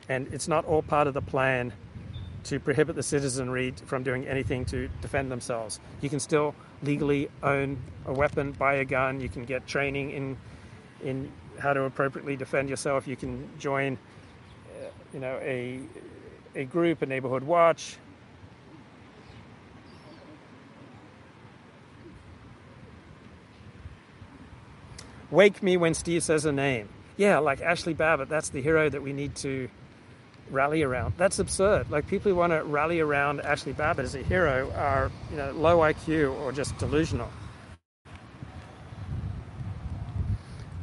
And 0.09 0.27
it's 0.33 0.47
not 0.47 0.65
all 0.65 0.81
part 0.81 1.05
of 1.05 1.13
the 1.13 1.21
plan 1.21 1.71
to 2.45 2.59
prohibit 2.59 2.95
the 2.95 3.03
citizenry 3.03 3.73
from 3.85 4.03
doing 4.03 4.27
anything 4.27 4.65
to 4.65 4.89
defend 5.01 5.31
themselves. 5.31 5.79
You 6.01 6.09
can 6.09 6.19
still 6.19 6.55
legally 6.81 7.29
own 7.41 7.77
a 8.05 8.13
weapon, 8.13 8.51
buy 8.51 8.75
a 8.75 8.85
gun. 8.85 9.19
You 9.19 9.29
can 9.29 9.45
get 9.45 9.67
training 9.67 10.11
in 10.11 10.37
in 11.03 11.31
how 11.59 11.73
to 11.73 11.83
appropriately 11.83 12.35
defend 12.35 12.69
yourself. 12.69 13.07
You 13.07 13.15
can 13.15 13.49
join, 13.59 13.97
uh, 14.81 14.87
you 15.13 15.19
know, 15.19 15.39
a 15.41 15.79
a 16.55 16.65
group, 16.65 17.01
a 17.01 17.05
neighborhood 17.05 17.43
watch, 17.43 17.97
Wake 25.33 25.63
me 25.63 25.77
when 25.77 25.95
Steve 25.95 26.21
says 26.21 26.45
a 26.45 26.51
name. 26.51 26.89
Yeah, 27.17 27.39
like 27.39 27.59
Ashli 27.59 27.97
Babbitt, 27.97 28.29
that's 28.29 28.49
the 28.49 28.61
hero 28.61 28.87
that 28.87 29.01
we 29.01 29.13
need 29.13 29.33
to 29.37 29.67
rally 30.49 30.83
around. 30.83 31.13
That's 31.17 31.39
absurd. 31.39 31.89
Like 31.89 32.07
people 32.07 32.31
who 32.31 32.35
want 32.35 32.53
to 32.53 32.63
rally 32.63 32.99
around 32.99 33.39
Ashli 33.41 33.75
Babbitt 33.75 34.05
as 34.05 34.15
a 34.15 34.23
hero 34.23 34.71
are, 34.75 35.11
you 35.31 35.37
know, 35.37 35.51
low 35.51 35.79
IQ 35.79 36.37
or 36.39 36.51
just 36.51 36.77
delusional. 36.77 37.29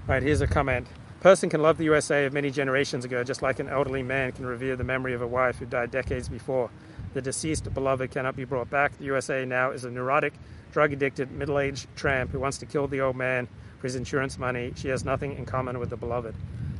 Right, 0.07 0.23
here's 0.23 0.41
a 0.41 0.47
comment. 0.47 0.87
Person 1.21 1.51
can 1.51 1.63
love 1.63 1.77
the 1.77 1.85
USA 1.85 2.25
of 2.25 2.33
many 2.33 2.51
generations 2.51 3.05
ago, 3.05 3.23
just 3.23 3.43
like 3.43 3.61
an 3.61 3.69
elderly 3.69 4.03
man 4.03 4.33
can 4.33 4.47
revere 4.47 4.75
the 4.75 4.85
memory 4.85 5.13
of 5.15 5.23
a 5.23 5.27
wife 5.27 5.59
who 5.59 5.67
died 5.67 5.91
decades 5.91 6.29
before. 6.29 6.71
The 7.13 7.21
deceased 7.21 7.73
beloved 7.75 8.11
cannot 8.11 8.37
be 8.37 8.45
brought 8.45 8.71
back. 8.71 8.97
The 8.99 9.05
USA 9.05 9.45
now 9.45 9.71
is 9.71 9.85
a 9.85 9.91
neurotic, 9.91 10.33
drug 10.73 10.93
addicted, 10.93 11.31
middle 11.31 11.59
aged 11.59 11.87
tramp 11.95 12.31
who 12.31 12.41
wants 12.41 12.59
to 12.59 12.67
kill 12.67 12.89
the 12.89 13.03
old 13.03 13.17
man 13.17 13.49
for 13.79 13.87
his 13.87 13.97
insurance 13.97 14.39
money. 14.39 14.73
She 14.77 14.89
has 14.89 15.05
nothing 15.05 15.37
in 15.37 15.45
common 15.45 15.79
with 15.79 15.91
the 15.91 15.97
beloved. 15.97 16.35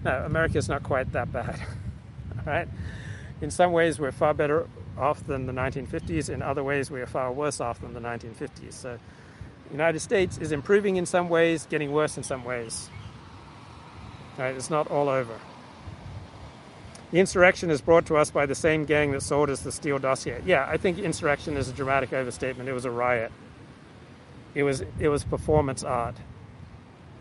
No, 0.05 0.25
America 0.25 0.59
is 0.59 0.69
not 0.69 0.83
quite 0.83 1.13
that 1.13 1.31
bad. 1.33 1.61
Right? 2.47 2.69
in 3.41 3.51
some 3.51 3.73
ways, 3.73 3.99
we're 3.99 4.13
far 4.13 4.35
better 4.35 4.67
off 4.99 5.27
than 5.27 5.47
the 5.47 5.53
1950s. 5.53 6.29
In 6.29 6.43
other 6.43 6.63
ways, 6.63 6.91
we 6.91 7.01
are 7.01 7.07
far 7.07 7.33
worse 7.33 7.61
off 7.61 7.81
than 7.81 7.95
the 7.95 8.01
1950s. 8.01 8.75
So, 8.75 8.99
the 9.67 9.73
United 9.73 10.01
States 10.01 10.37
is 10.39 10.53
improving 10.53 10.97
in 10.97 11.07
some 11.07 11.29
ways, 11.29 11.67
getting 11.71 11.93
worse 11.93 12.17
in 12.17 12.23
some 12.23 12.45
ways. 12.45 12.91
Right? 14.37 14.55
It's 14.55 14.71
not 14.71 14.89
all 14.89 15.09
over. 15.09 15.39
The 17.13 17.19
insurrection 17.19 17.71
is 17.71 17.81
brought 17.81 18.07
to 18.07 18.17
us 18.17 18.31
by 18.31 18.47
the 18.47 18.55
same 18.55 18.85
gang 18.85 19.11
that 19.13 19.23
sold 19.23 19.51
us 19.51 19.63
the 19.63 19.73
Steele 19.73 19.99
dossier. 19.99 20.41
Yeah, 20.45 20.67
I 20.69 20.77
think 20.77 20.99
insurrection 20.99 21.57
is 21.57 21.69
a 21.69 21.73
dramatic 21.73 22.13
overstatement. 22.13 22.69
It 22.69 22.73
was 22.73 22.85
a 22.85 22.91
riot. 22.91 23.33
It 24.55 24.63
was 24.63 24.85
it 24.99 25.09
was 25.09 25.25
performance 25.25 25.83
art, 25.83 26.17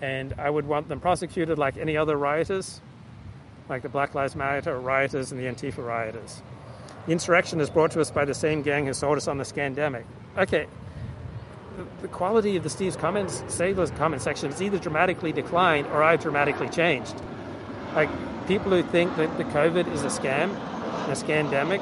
and 0.02 0.34
I 0.38 0.50
would 0.50 0.68
want 0.68 0.90
them 0.90 1.00
prosecuted 1.00 1.58
like 1.58 1.78
any 1.78 1.96
other 1.98 2.18
rioters, 2.18 2.82
like 3.70 3.84
the 3.84 3.90
Black 3.90 4.16
Lives 4.16 4.36
Matter 4.36 4.78
rioters 4.80 5.32
and 5.32 5.40
the 5.40 5.46
Antifa 5.46 5.86
rioters. 5.86 6.42
The 7.06 7.12
insurrection 7.12 7.62
is 7.62 7.70
brought 7.70 7.92
to 7.92 8.02
us 8.02 8.12
by 8.12 8.26
the 8.26 8.34
same 8.34 8.62
gang 8.62 8.86
who 8.86 8.94
sold 8.94 9.18
us 9.18 9.28
on 9.28 9.38
the 9.38 9.44
scandemic. 9.44 10.04
Okay, 10.38 10.68
the, 11.78 11.86
the 12.02 12.08
quality 12.08 12.58
of 12.58 12.64
the 12.64 12.70
Steve's 12.70 12.96
comments, 12.96 13.44
Sailer's 13.48 13.92
comment 13.92 14.22
section, 14.22 14.52
has 14.52 14.62
either 14.62 14.80
dramatically 14.80 15.32
declined 15.32 15.88
or 15.88 16.04
I've 16.04 16.22
dramatically 16.22 16.70
changed. 16.70 17.16
Like 17.96 18.10
people 18.48 18.72
who 18.72 18.84
think 18.84 19.16
that 19.18 19.38
the 19.38 19.46
COVID 19.46 19.92
is 19.94 20.04
a 20.04 20.08
scam, 20.08 20.56
a 21.08 21.14
scandemic, 21.14 21.82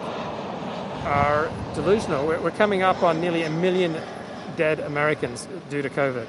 are 1.06 1.50
delusional. 1.74 2.28
We're, 2.28 2.42
we're 2.42 2.52
coming 2.52 2.84
up 2.84 3.02
on 3.02 3.22
nearly 3.22 3.44
a 3.44 3.50
million 3.50 3.96
dead 4.56 4.80
Americans 4.82 5.48
due 5.70 5.82
to 5.82 5.90
COVID. 5.90 6.28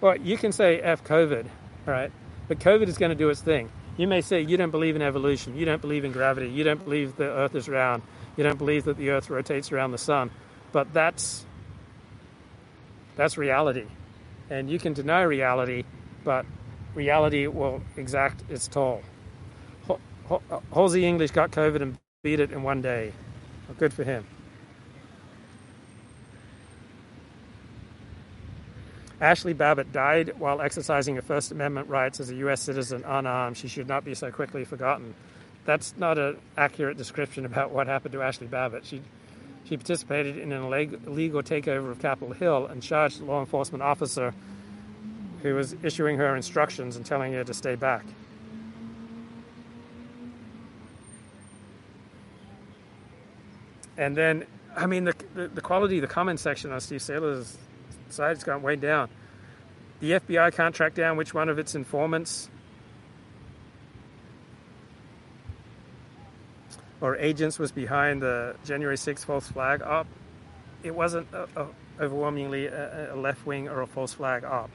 Well, 0.00 0.16
you 0.16 0.36
can 0.36 0.52
say 0.52 0.78
F 0.80 1.04
COVID, 1.04 1.46
right? 1.86 2.12
But 2.48 2.58
COVID 2.60 2.88
is 2.88 2.98
going 2.98 3.10
to 3.10 3.16
do 3.16 3.28
its 3.30 3.40
thing. 3.40 3.70
You 3.96 4.06
may 4.06 4.20
say 4.20 4.42
you 4.42 4.56
don't 4.56 4.70
believe 4.70 4.94
in 4.94 5.02
evolution, 5.02 5.56
you 5.56 5.64
don't 5.64 5.80
believe 5.80 6.04
in 6.04 6.12
gravity, 6.12 6.50
you 6.50 6.64
don't 6.64 6.82
believe 6.84 7.16
the 7.16 7.24
Earth 7.24 7.54
is 7.54 7.68
round, 7.68 8.02
you 8.36 8.44
don't 8.44 8.58
believe 8.58 8.84
that 8.84 8.98
the 8.98 9.10
Earth 9.10 9.30
rotates 9.30 9.72
around 9.72 9.92
the 9.92 9.98
sun, 9.98 10.30
but 10.70 10.92
that's 10.92 11.46
that's 13.16 13.38
reality, 13.38 13.86
and 14.50 14.68
you 14.68 14.78
can 14.78 14.92
deny 14.92 15.22
reality, 15.22 15.84
but 16.24 16.44
reality 16.94 17.46
will 17.46 17.80
exact 17.96 18.42
its 18.50 18.68
toll. 18.68 19.02
Uh, 19.88 20.60
Halsey 20.74 21.06
English 21.06 21.30
got 21.30 21.50
COVID 21.52 21.80
and 21.80 21.96
beat 22.22 22.40
it 22.40 22.52
in 22.52 22.62
one 22.62 22.82
day. 22.82 23.12
Well, 23.66 23.76
good 23.78 23.94
for 23.94 24.04
him. 24.04 24.26
Ashli 29.20 29.56
Babbitt 29.56 29.92
died 29.92 30.34
while 30.38 30.60
exercising 30.60 31.14
her 31.16 31.22
First 31.22 31.50
Amendment 31.50 31.88
rights 31.88 32.20
as 32.20 32.30
a 32.30 32.34
U.S. 32.36 32.60
citizen 32.60 33.02
unarmed. 33.06 33.56
She 33.56 33.68
should 33.68 33.88
not 33.88 34.04
be 34.04 34.14
so 34.14 34.30
quickly 34.30 34.64
forgotten. 34.64 35.14
That's 35.64 35.94
not 35.96 36.18
an 36.18 36.36
accurate 36.56 36.98
description 36.98 37.46
about 37.46 37.70
what 37.70 37.86
happened 37.86 38.12
to 38.12 38.18
Ashli 38.18 38.48
Babbitt. 38.48 38.84
She, 38.84 39.00
she 39.64 39.76
participated 39.76 40.36
in 40.36 40.52
an 40.52 40.62
illegal 40.62 41.42
takeover 41.42 41.90
of 41.90 41.98
Capitol 41.98 42.34
Hill 42.34 42.66
and 42.66 42.82
charged 42.82 43.20
a 43.20 43.24
law 43.24 43.40
enforcement 43.40 43.82
officer 43.82 44.34
who 45.42 45.54
was 45.54 45.74
issuing 45.82 46.18
her 46.18 46.36
instructions 46.36 46.96
and 46.96 47.04
telling 47.04 47.32
her 47.32 47.42
to 47.44 47.54
stay 47.54 47.74
back. 47.74 48.04
And 53.96 54.14
then, 54.14 54.44
I 54.76 54.86
mean, 54.86 55.04
the, 55.04 55.14
the, 55.34 55.48
the 55.48 55.60
quality 55.62 55.96
of 55.96 56.02
the 56.02 56.08
comment 56.08 56.38
section 56.38 56.70
on 56.70 56.80
Steve 56.80 57.00
Sailer's 57.00 57.56
side 58.12 58.36
has 58.36 58.44
gone 58.44 58.62
way 58.62 58.76
down. 58.76 59.08
The 60.00 60.12
FBI 60.12 60.54
can't 60.54 60.74
track 60.74 60.94
down 60.94 61.16
which 61.16 61.32
one 61.32 61.48
of 61.48 61.58
its 61.58 61.74
informants 61.74 62.50
or 67.00 67.16
agents 67.16 67.58
was 67.58 67.72
behind 67.72 68.22
the 68.22 68.56
January 68.64 68.96
6th 68.96 69.24
false 69.24 69.48
flag 69.48 69.82
op. 69.82 70.06
It 70.82 70.94
wasn't 70.94 71.26
uh, 71.32 71.38
uh, 71.38 71.46
a, 71.56 71.62
a, 71.62 71.68
overwhelmingly 72.00 72.66
a, 72.66 73.14
a 73.14 73.16
left 73.16 73.46
wing 73.46 73.68
or 73.68 73.82
a 73.82 73.86
false 73.86 74.12
flag 74.12 74.44
op. 74.44 74.70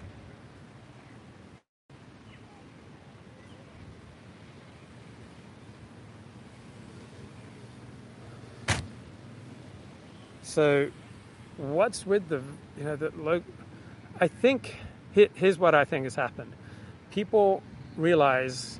So 10.42 10.90
what's 11.58 12.06
with 12.06 12.28
the 12.30 12.42
you 12.78 12.84
know 12.84 12.96
the 12.96 13.12
low 13.18 13.42
i 14.20 14.28
think 14.28 14.76
here's 15.14 15.58
what 15.58 15.76
i 15.76 15.84
think 15.86 16.06
has 16.06 16.16
happened. 16.16 16.54
People 17.12 17.62
realize 17.98 18.80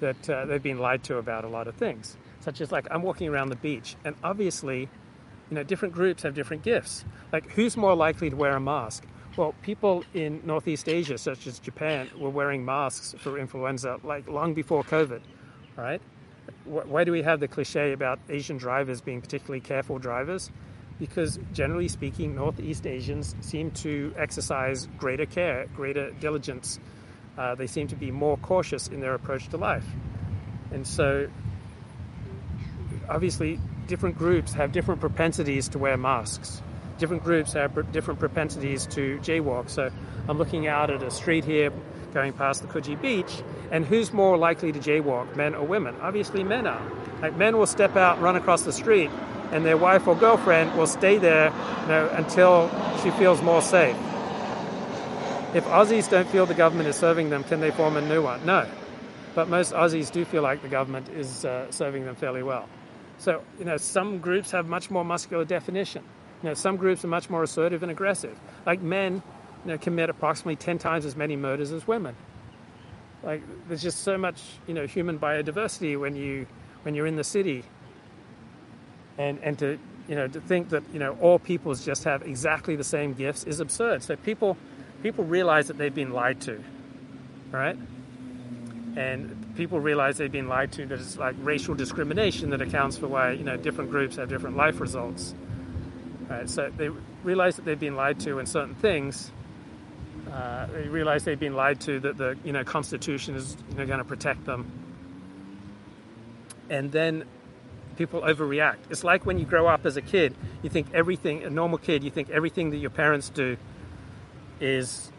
that 0.00 0.28
uh, 0.28 0.44
they've 0.44 0.62
been 0.62 0.78
lied 0.80 1.04
to 1.04 1.16
about 1.16 1.44
a 1.44 1.48
lot 1.48 1.68
of 1.68 1.74
things 1.76 2.16
such 2.40 2.60
as 2.60 2.72
like 2.72 2.86
i'm 2.90 3.02
walking 3.02 3.28
around 3.28 3.48
the 3.48 3.56
beach 3.56 3.96
and 4.04 4.16
obviously 4.24 4.88
you 5.50 5.54
know 5.54 5.62
different 5.62 5.94
groups 5.94 6.22
have 6.22 6.34
different 6.34 6.62
gifts. 6.62 7.04
Like 7.32 7.50
who's 7.52 7.76
more 7.76 7.94
likely 7.94 8.30
to 8.30 8.36
wear 8.36 8.56
a 8.56 8.60
mask? 8.60 9.04
Well 9.36 9.54
people 9.62 10.04
in 10.14 10.42
northeast 10.44 10.88
asia 10.88 11.16
such 11.18 11.46
as 11.46 11.58
japan 11.60 12.10
were 12.18 12.30
wearing 12.30 12.64
masks 12.64 13.14
for 13.18 13.38
influenza 13.38 14.00
like 14.02 14.28
long 14.28 14.54
before 14.54 14.82
covid 14.82 15.20
right? 15.76 16.02
Why 16.64 17.04
do 17.04 17.12
we 17.12 17.22
have 17.22 17.38
the 17.38 17.46
cliche 17.46 17.92
about 17.92 18.18
asian 18.28 18.56
drivers 18.56 19.00
being 19.00 19.20
particularly 19.20 19.60
careful 19.60 19.98
drivers 19.98 20.50
because 20.98 21.38
generally 21.52 21.88
speaking, 21.88 22.34
Northeast 22.34 22.86
Asians 22.86 23.34
seem 23.40 23.70
to 23.70 24.12
exercise 24.16 24.88
greater 24.98 25.26
care, 25.26 25.66
greater 25.74 26.10
diligence. 26.12 26.78
Uh, 27.36 27.54
they 27.54 27.66
seem 27.66 27.86
to 27.88 27.96
be 27.96 28.10
more 28.10 28.36
cautious 28.38 28.88
in 28.88 29.00
their 29.00 29.14
approach 29.14 29.48
to 29.48 29.56
life. 29.56 29.86
And 30.72 30.86
so, 30.86 31.28
obviously, 33.08 33.60
different 33.86 34.18
groups 34.18 34.52
have 34.54 34.72
different 34.72 35.00
propensities 35.00 35.68
to 35.68 35.78
wear 35.78 35.96
masks. 35.96 36.60
Different 36.98 37.22
groups 37.22 37.52
have 37.52 37.92
different 37.92 38.18
propensities 38.18 38.86
to 38.86 39.18
jaywalk. 39.18 39.70
So, 39.70 39.90
I'm 40.28 40.36
looking 40.36 40.66
out 40.66 40.90
at 40.90 41.02
a 41.02 41.10
street 41.10 41.44
here 41.44 41.72
going 42.12 42.32
past 42.32 42.62
the 42.62 42.68
Coogee 42.68 43.00
Beach, 43.00 43.42
and 43.70 43.84
who's 43.84 44.12
more 44.12 44.36
likely 44.36 44.72
to 44.72 44.78
jaywalk, 44.78 45.36
men 45.36 45.54
or 45.54 45.66
women? 45.66 45.94
Obviously, 46.00 46.42
men 46.42 46.66
are. 46.66 46.82
Like, 47.20 47.36
men 47.36 47.56
will 47.56 47.66
step 47.66 47.96
out, 47.96 48.20
run 48.20 48.36
across 48.36 48.62
the 48.62 48.72
street, 48.72 49.10
and 49.52 49.64
their 49.64 49.76
wife 49.76 50.06
or 50.06 50.14
girlfriend 50.14 50.76
will 50.76 50.86
stay 50.86 51.18
there 51.18 51.52
you 51.82 51.88
know, 51.88 52.08
until 52.14 52.70
she 53.02 53.10
feels 53.12 53.42
more 53.42 53.62
safe. 53.62 53.96
If 55.54 55.64
Aussies 55.64 56.10
don't 56.10 56.28
feel 56.28 56.44
the 56.44 56.54
government 56.54 56.88
is 56.88 56.96
serving 56.96 57.30
them, 57.30 57.42
can 57.44 57.60
they 57.60 57.70
form 57.70 57.96
a 57.96 58.02
new 58.02 58.22
one? 58.22 58.44
No. 58.44 58.68
But 59.34 59.48
most 59.48 59.72
Aussies 59.72 60.12
do 60.12 60.24
feel 60.24 60.42
like 60.42 60.62
the 60.62 60.68
government 60.68 61.08
is 61.08 61.44
uh, 61.44 61.70
serving 61.70 62.04
them 62.04 62.14
fairly 62.16 62.42
well. 62.42 62.68
So, 63.18 63.42
you 63.58 63.64
know, 63.64 63.76
some 63.78 64.18
groups 64.18 64.50
have 64.50 64.68
much 64.68 64.90
more 64.90 65.04
muscular 65.04 65.44
definition. 65.44 66.04
You 66.42 66.50
know, 66.50 66.54
some 66.54 66.76
groups 66.76 67.04
are 67.04 67.08
much 67.08 67.30
more 67.30 67.42
assertive 67.42 67.82
and 67.82 67.90
aggressive. 67.90 68.38
Like 68.66 68.82
men, 68.82 69.22
you 69.64 69.72
know, 69.72 69.78
commit 69.78 70.10
approximately 70.10 70.56
10 70.56 70.78
times 70.78 71.04
as 71.04 71.16
many 71.16 71.34
murders 71.34 71.72
as 71.72 71.86
women. 71.86 72.14
Like, 73.22 73.42
there's 73.66 73.82
just 73.82 74.02
so 74.02 74.16
much, 74.18 74.42
you 74.66 74.74
know, 74.74 74.86
human 74.86 75.18
biodiversity 75.18 75.98
when 75.98 76.14
you 76.14 76.46
when 76.82 76.94
you're 76.94 77.06
in 77.06 77.16
the 77.16 77.24
city 77.24 77.64
and 79.18 79.38
and 79.42 79.58
to 79.58 79.78
you 80.08 80.14
know 80.14 80.26
to 80.28 80.40
think 80.40 80.70
that 80.70 80.82
you 80.92 80.98
know 80.98 81.18
all 81.20 81.38
peoples 81.38 81.84
just 81.84 82.04
have 82.04 82.22
exactly 82.22 82.76
the 82.76 82.84
same 82.84 83.12
gifts 83.12 83.44
is 83.44 83.60
absurd. 83.60 84.02
So 84.02 84.16
people 84.16 84.56
people 85.02 85.24
realize 85.24 85.68
that 85.68 85.76
they've 85.76 85.94
been 85.94 86.12
lied 86.12 86.40
to, 86.42 86.62
right? 87.50 87.76
And 88.96 89.54
people 89.56 89.78
realize 89.80 90.16
they've 90.16 90.32
been 90.32 90.48
lied 90.48 90.72
to. 90.72 90.86
That 90.86 91.00
it's 91.00 91.18
like 91.18 91.36
racial 91.40 91.74
discrimination 91.74 92.50
that 92.50 92.62
accounts 92.62 92.96
for 92.96 93.08
why 93.08 93.32
you 93.32 93.44
know 93.44 93.56
different 93.56 93.90
groups 93.90 94.16
have 94.16 94.28
different 94.28 94.56
life 94.56 94.80
results. 94.80 95.34
Right? 96.28 96.48
So 96.48 96.70
they 96.76 96.90
realize 97.24 97.56
that 97.56 97.64
they've 97.64 97.78
been 97.78 97.96
lied 97.96 98.20
to 98.20 98.38
in 98.38 98.46
certain 98.46 98.74
things. 98.74 99.30
Uh, 100.30 100.66
they 100.66 100.88
realize 100.88 101.24
they've 101.24 101.40
been 101.40 101.54
lied 101.54 101.80
to 101.80 102.00
that 102.00 102.16
the 102.16 102.36
you 102.44 102.52
know 102.52 102.64
Constitution 102.64 103.34
is 103.34 103.56
you 103.70 103.76
know, 103.76 103.86
going 103.86 103.98
to 103.98 104.04
protect 104.04 104.44
them, 104.44 104.70
and 106.70 106.92
then 106.92 107.24
people 107.98 108.22
overreact. 108.22 108.78
It's 108.88 109.04
like 109.04 109.26
when 109.26 109.38
you 109.38 109.44
grow 109.44 109.66
up 109.66 109.84
as 109.84 109.96
a 109.96 110.02
kid, 110.02 110.34
you 110.62 110.70
think 110.70 110.86
everything, 110.94 111.42
a 111.42 111.50
normal 111.50 111.78
kid, 111.78 112.04
you 112.04 112.10
think 112.10 112.30
everything 112.30 112.70
that 112.70 112.78
your 112.78 112.90
parents 112.90 113.28
do 113.28 113.58
is 114.60 115.10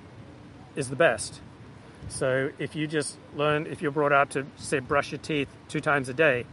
is 0.76 0.90
the 0.90 0.96
best. 0.96 1.42
So 2.08 2.52
if 2.58 2.76
you 2.76 2.88
just 2.88 3.18
learn, 3.36 3.68
if 3.68 3.82
you're 3.82 3.92
brought 3.92 4.14
up 4.14 4.30
to 4.32 4.46
say 4.56 4.80
brush 4.80 5.12
your 5.12 5.20
teeth 5.20 5.50
two 5.68 5.82
times 5.82 6.10
a 6.10 6.14
day, 6.14 6.46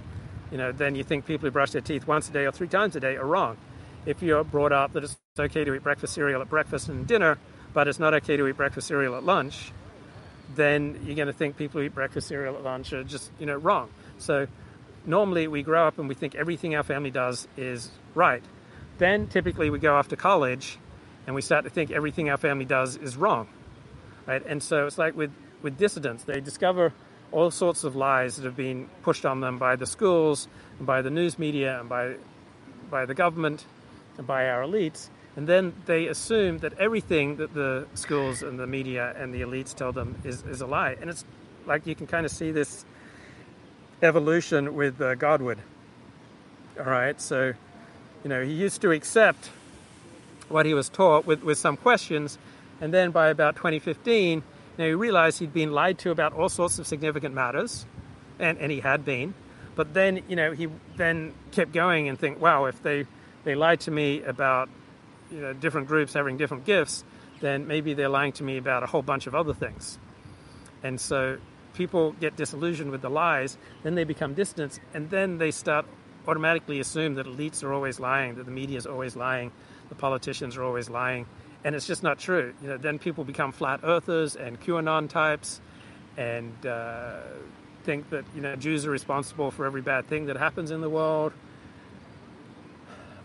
you 0.50 0.58
know, 0.58 0.72
then 0.72 0.96
you 0.96 1.04
think 1.04 1.26
people 1.26 1.46
who 1.46 1.50
brush 1.52 1.70
their 1.70 1.80
teeth 1.80 2.06
once 2.06 2.28
a 2.28 2.32
day 2.32 2.44
or 2.44 2.52
three 2.52 2.68
times 2.68 2.96
a 2.96 3.00
day 3.00 3.16
are 3.16 3.26
wrong. 3.26 3.56
If 4.04 4.22
you're 4.22 4.44
brought 4.44 4.72
up 4.72 4.92
that 4.92 5.04
it's 5.04 5.16
okay 5.38 5.64
to 5.64 5.74
eat 5.74 5.82
breakfast 5.82 6.14
cereal 6.14 6.42
at 6.42 6.50
breakfast 6.50 6.88
and 6.88 7.06
dinner, 7.06 7.38
but 7.72 7.88
it's 7.88 7.98
not 7.98 8.14
okay 8.14 8.36
to 8.36 8.46
eat 8.46 8.56
breakfast 8.56 8.88
cereal 8.88 9.14
at 9.14 9.24
lunch, 9.24 9.72
then 10.54 11.00
you're 11.04 11.16
going 11.16 11.26
to 11.26 11.32
think 11.32 11.56
people 11.56 11.80
who 11.80 11.86
eat 11.86 11.94
breakfast 11.94 12.28
cereal 12.28 12.56
at 12.56 12.64
lunch 12.64 12.92
are 12.92 13.04
just, 13.04 13.30
you 13.38 13.46
know, 13.46 13.56
wrong. 13.56 13.88
So 14.18 14.46
normally 15.06 15.48
we 15.48 15.62
grow 15.62 15.86
up 15.86 15.98
and 15.98 16.08
we 16.08 16.14
think 16.14 16.34
everything 16.34 16.74
our 16.74 16.82
family 16.82 17.10
does 17.10 17.48
is 17.56 17.90
right. 18.14 18.42
then 18.98 19.26
typically 19.26 19.68
we 19.68 19.78
go 19.78 19.94
off 19.94 20.08
to 20.08 20.16
college 20.16 20.78
and 21.26 21.34
we 21.34 21.42
start 21.42 21.64
to 21.64 21.70
think 21.70 21.90
everything 21.90 22.30
our 22.30 22.36
family 22.36 22.64
does 22.64 22.96
is 22.96 23.16
wrong. 23.16 23.48
Right? 24.26 24.44
And 24.46 24.62
so 24.62 24.86
it's 24.86 24.98
like 24.98 25.16
with, 25.16 25.30
with 25.62 25.76
dissidents, 25.76 26.24
they 26.24 26.40
discover 26.40 26.92
all 27.32 27.50
sorts 27.50 27.84
of 27.84 27.96
lies 27.96 28.36
that 28.36 28.44
have 28.44 28.56
been 28.56 28.88
pushed 29.02 29.26
on 29.26 29.40
them 29.40 29.58
by 29.58 29.76
the 29.76 29.86
schools, 29.86 30.48
and 30.78 30.86
by 30.86 31.02
the 31.02 31.10
news 31.10 31.38
media, 31.38 31.80
and 31.80 31.88
by, 31.88 32.14
by 32.90 33.04
the 33.04 33.14
government, 33.14 33.66
and 34.16 34.26
by 34.26 34.48
our 34.48 34.62
elites. 34.62 35.08
And 35.34 35.46
then 35.46 35.74
they 35.84 36.06
assume 36.06 36.58
that 36.58 36.78
everything 36.78 37.36
that 37.36 37.52
the 37.52 37.86
schools 37.94 38.42
and 38.42 38.58
the 38.58 38.66
media 38.66 39.14
and 39.18 39.34
the 39.34 39.42
elites 39.42 39.74
tell 39.74 39.92
them 39.92 40.16
is, 40.24 40.42
is 40.44 40.60
a 40.60 40.66
lie. 40.66 40.96
And 41.00 41.10
it's 41.10 41.24
like 41.66 41.86
you 41.86 41.94
can 41.94 42.06
kind 42.06 42.24
of 42.24 42.32
see 42.32 42.52
this 42.52 42.84
evolution 44.02 44.74
with 44.74 45.00
uh. 45.00 45.14
All 46.78 46.84
right, 46.84 47.20
so, 47.20 47.54
you 48.22 48.28
know, 48.28 48.44
he 48.44 48.52
used 48.52 48.80
to 48.82 48.90
accept 48.90 49.50
what 50.48 50.66
he 50.66 50.74
was 50.74 50.88
taught 50.88 51.26
with, 51.26 51.42
with 51.42 51.58
some 51.58 51.76
questions, 51.76 52.38
and 52.80 52.92
then 52.92 53.10
by 53.10 53.28
about 53.28 53.56
2015, 53.56 54.42
now, 54.78 54.84
he 54.84 54.92
realized 54.92 55.38
he'd 55.38 55.54
been 55.54 55.72
lied 55.72 55.98
to 56.00 56.10
about 56.10 56.34
all 56.34 56.48
sorts 56.48 56.78
of 56.78 56.86
significant 56.86 57.34
matters, 57.34 57.86
and, 58.38 58.58
and 58.58 58.70
he 58.70 58.80
had 58.80 59.04
been. 59.04 59.32
But 59.74 59.94
then, 59.94 60.22
you 60.28 60.36
know, 60.36 60.52
he 60.52 60.68
then 60.96 61.32
kept 61.52 61.72
going 61.72 62.08
and 62.08 62.18
think, 62.18 62.40
wow, 62.40 62.66
if 62.66 62.82
they, 62.82 63.06
they 63.44 63.54
lied 63.54 63.80
to 63.80 63.90
me 63.90 64.22
about 64.22 64.68
you 65.30 65.40
know, 65.40 65.52
different 65.54 65.88
groups 65.88 66.12
having 66.12 66.36
different 66.36 66.64
gifts, 66.64 67.04
then 67.40 67.66
maybe 67.66 67.94
they're 67.94 68.08
lying 68.08 68.32
to 68.32 68.42
me 68.44 68.58
about 68.58 68.82
a 68.82 68.86
whole 68.86 69.02
bunch 69.02 69.26
of 69.26 69.34
other 69.34 69.54
things. 69.54 69.98
And 70.82 71.00
so 71.00 71.38
people 71.76 72.12
get 72.12 72.36
disillusioned 72.36 72.90
with 72.90 73.02
the 73.02 73.10
lies, 73.10 73.56
then 73.82 73.94
they 73.94 74.04
become 74.04 74.34
distant, 74.34 74.80
and 74.94 75.10
then 75.10 75.38
they 75.38 75.50
start 75.50 75.86
automatically 76.26 76.80
assume 76.80 77.14
that 77.14 77.26
elites 77.26 77.62
are 77.62 77.72
always 77.72 78.00
lying, 78.00 78.34
that 78.36 78.46
the 78.46 78.50
media 78.50 78.78
is 78.78 78.86
always 78.86 79.14
lying, 79.14 79.52
the 79.88 79.94
politicians 79.94 80.56
are 80.56 80.62
always 80.62 80.90
lying, 80.90 81.26
and 81.64 81.74
it's 81.74 81.86
just 81.86 82.02
not 82.02 82.18
true. 82.18 82.52
You 82.62 82.68
know, 82.68 82.76
then 82.76 82.98
people 82.98 83.24
become 83.24 83.52
flat 83.52 83.80
earthers 83.82 84.36
and 84.36 84.60
QAnon 84.60 85.08
types, 85.08 85.60
and 86.16 86.54
uh, 86.66 87.20
think 87.84 88.10
that 88.10 88.24
you 88.34 88.40
know 88.40 88.56
Jews 88.56 88.86
are 88.86 88.90
responsible 88.90 89.50
for 89.50 89.66
every 89.66 89.82
bad 89.82 90.08
thing 90.08 90.26
that 90.26 90.36
happens 90.36 90.70
in 90.70 90.80
the 90.80 90.90
world, 90.90 91.32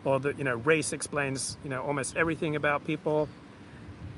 or 0.06 0.20
that 0.20 0.38
you 0.38 0.44
know 0.44 0.56
race 0.56 0.94
explains 0.94 1.58
you 1.64 1.70
know 1.70 1.82
almost 1.82 2.16
everything 2.16 2.56
about 2.56 2.86
people, 2.86 3.28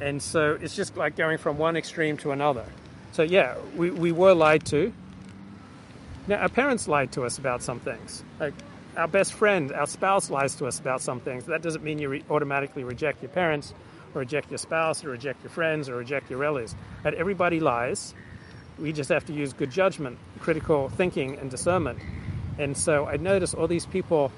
and 0.02 0.22
so 0.22 0.58
it's 0.62 0.76
just 0.76 0.98
like 0.98 1.16
going 1.16 1.38
from 1.38 1.58
one 1.58 1.78
extreme 1.78 2.18
to 2.18 2.32
another. 2.32 2.66
So 3.14 3.24
yeah, 3.24 3.56
we, 3.76 3.92
we 3.92 4.12
were 4.12 4.34
lied 4.34 4.66
to. 4.68 4.92
Now 6.28 6.38
our 6.38 6.50
parents 6.50 6.88
lied 6.88 7.12
to 7.14 7.24
us 7.24 7.38
about 7.38 7.64
some 7.64 7.80
things. 7.80 8.24
Like 8.40 8.54
our 8.98 9.08
best 9.08 9.34
friend, 9.34 9.72
our 9.72 9.88
spouse 9.88 10.30
lies 10.30 10.56
to 10.56 10.66
us 10.66 10.80
about 10.80 11.02
some 11.02 11.20
things. 11.20 11.46
That 11.46 11.62
doesn't 11.62 11.84
mean 11.84 12.00
you 12.00 12.10
re- 12.10 12.24
automatically 12.30 12.84
reject 12.84 13.22
your 13.22 13.30
parents 13.30 13.74
or 14.14 14.20
reject 14.20 14.52
your 14.52 14.58
spouse, 14.58 15.04
or 15.04 15.10
reject 15.10 15.44
your 15.44 15.50
friends, 15.50 15.90
or 15.90 15.96
reject 15.96 16.30
your 16.30 16.40
relatives. 16.40 16.76
And 17.04 17.16
everybody 17.16 17.60
lies. 17.60 18.14
We 18.80 18.92
just 18.92 19.10
have 19.10 19.26
to 19.26 19.34
use 19.34 19.54
good 19.54 19.72
judgment, 19.72 20.18
critical 20.40 20.90
thinking, 20.90 21.38
and 21.38 21.50
discernment. 21.50 22.00
And 22.58 22.78
so 22.78 23.06
I 23.06 23.18
noticed 23.18 23.56
all 23.56 23.68
these 23.68 23.86
people 23.86 24.32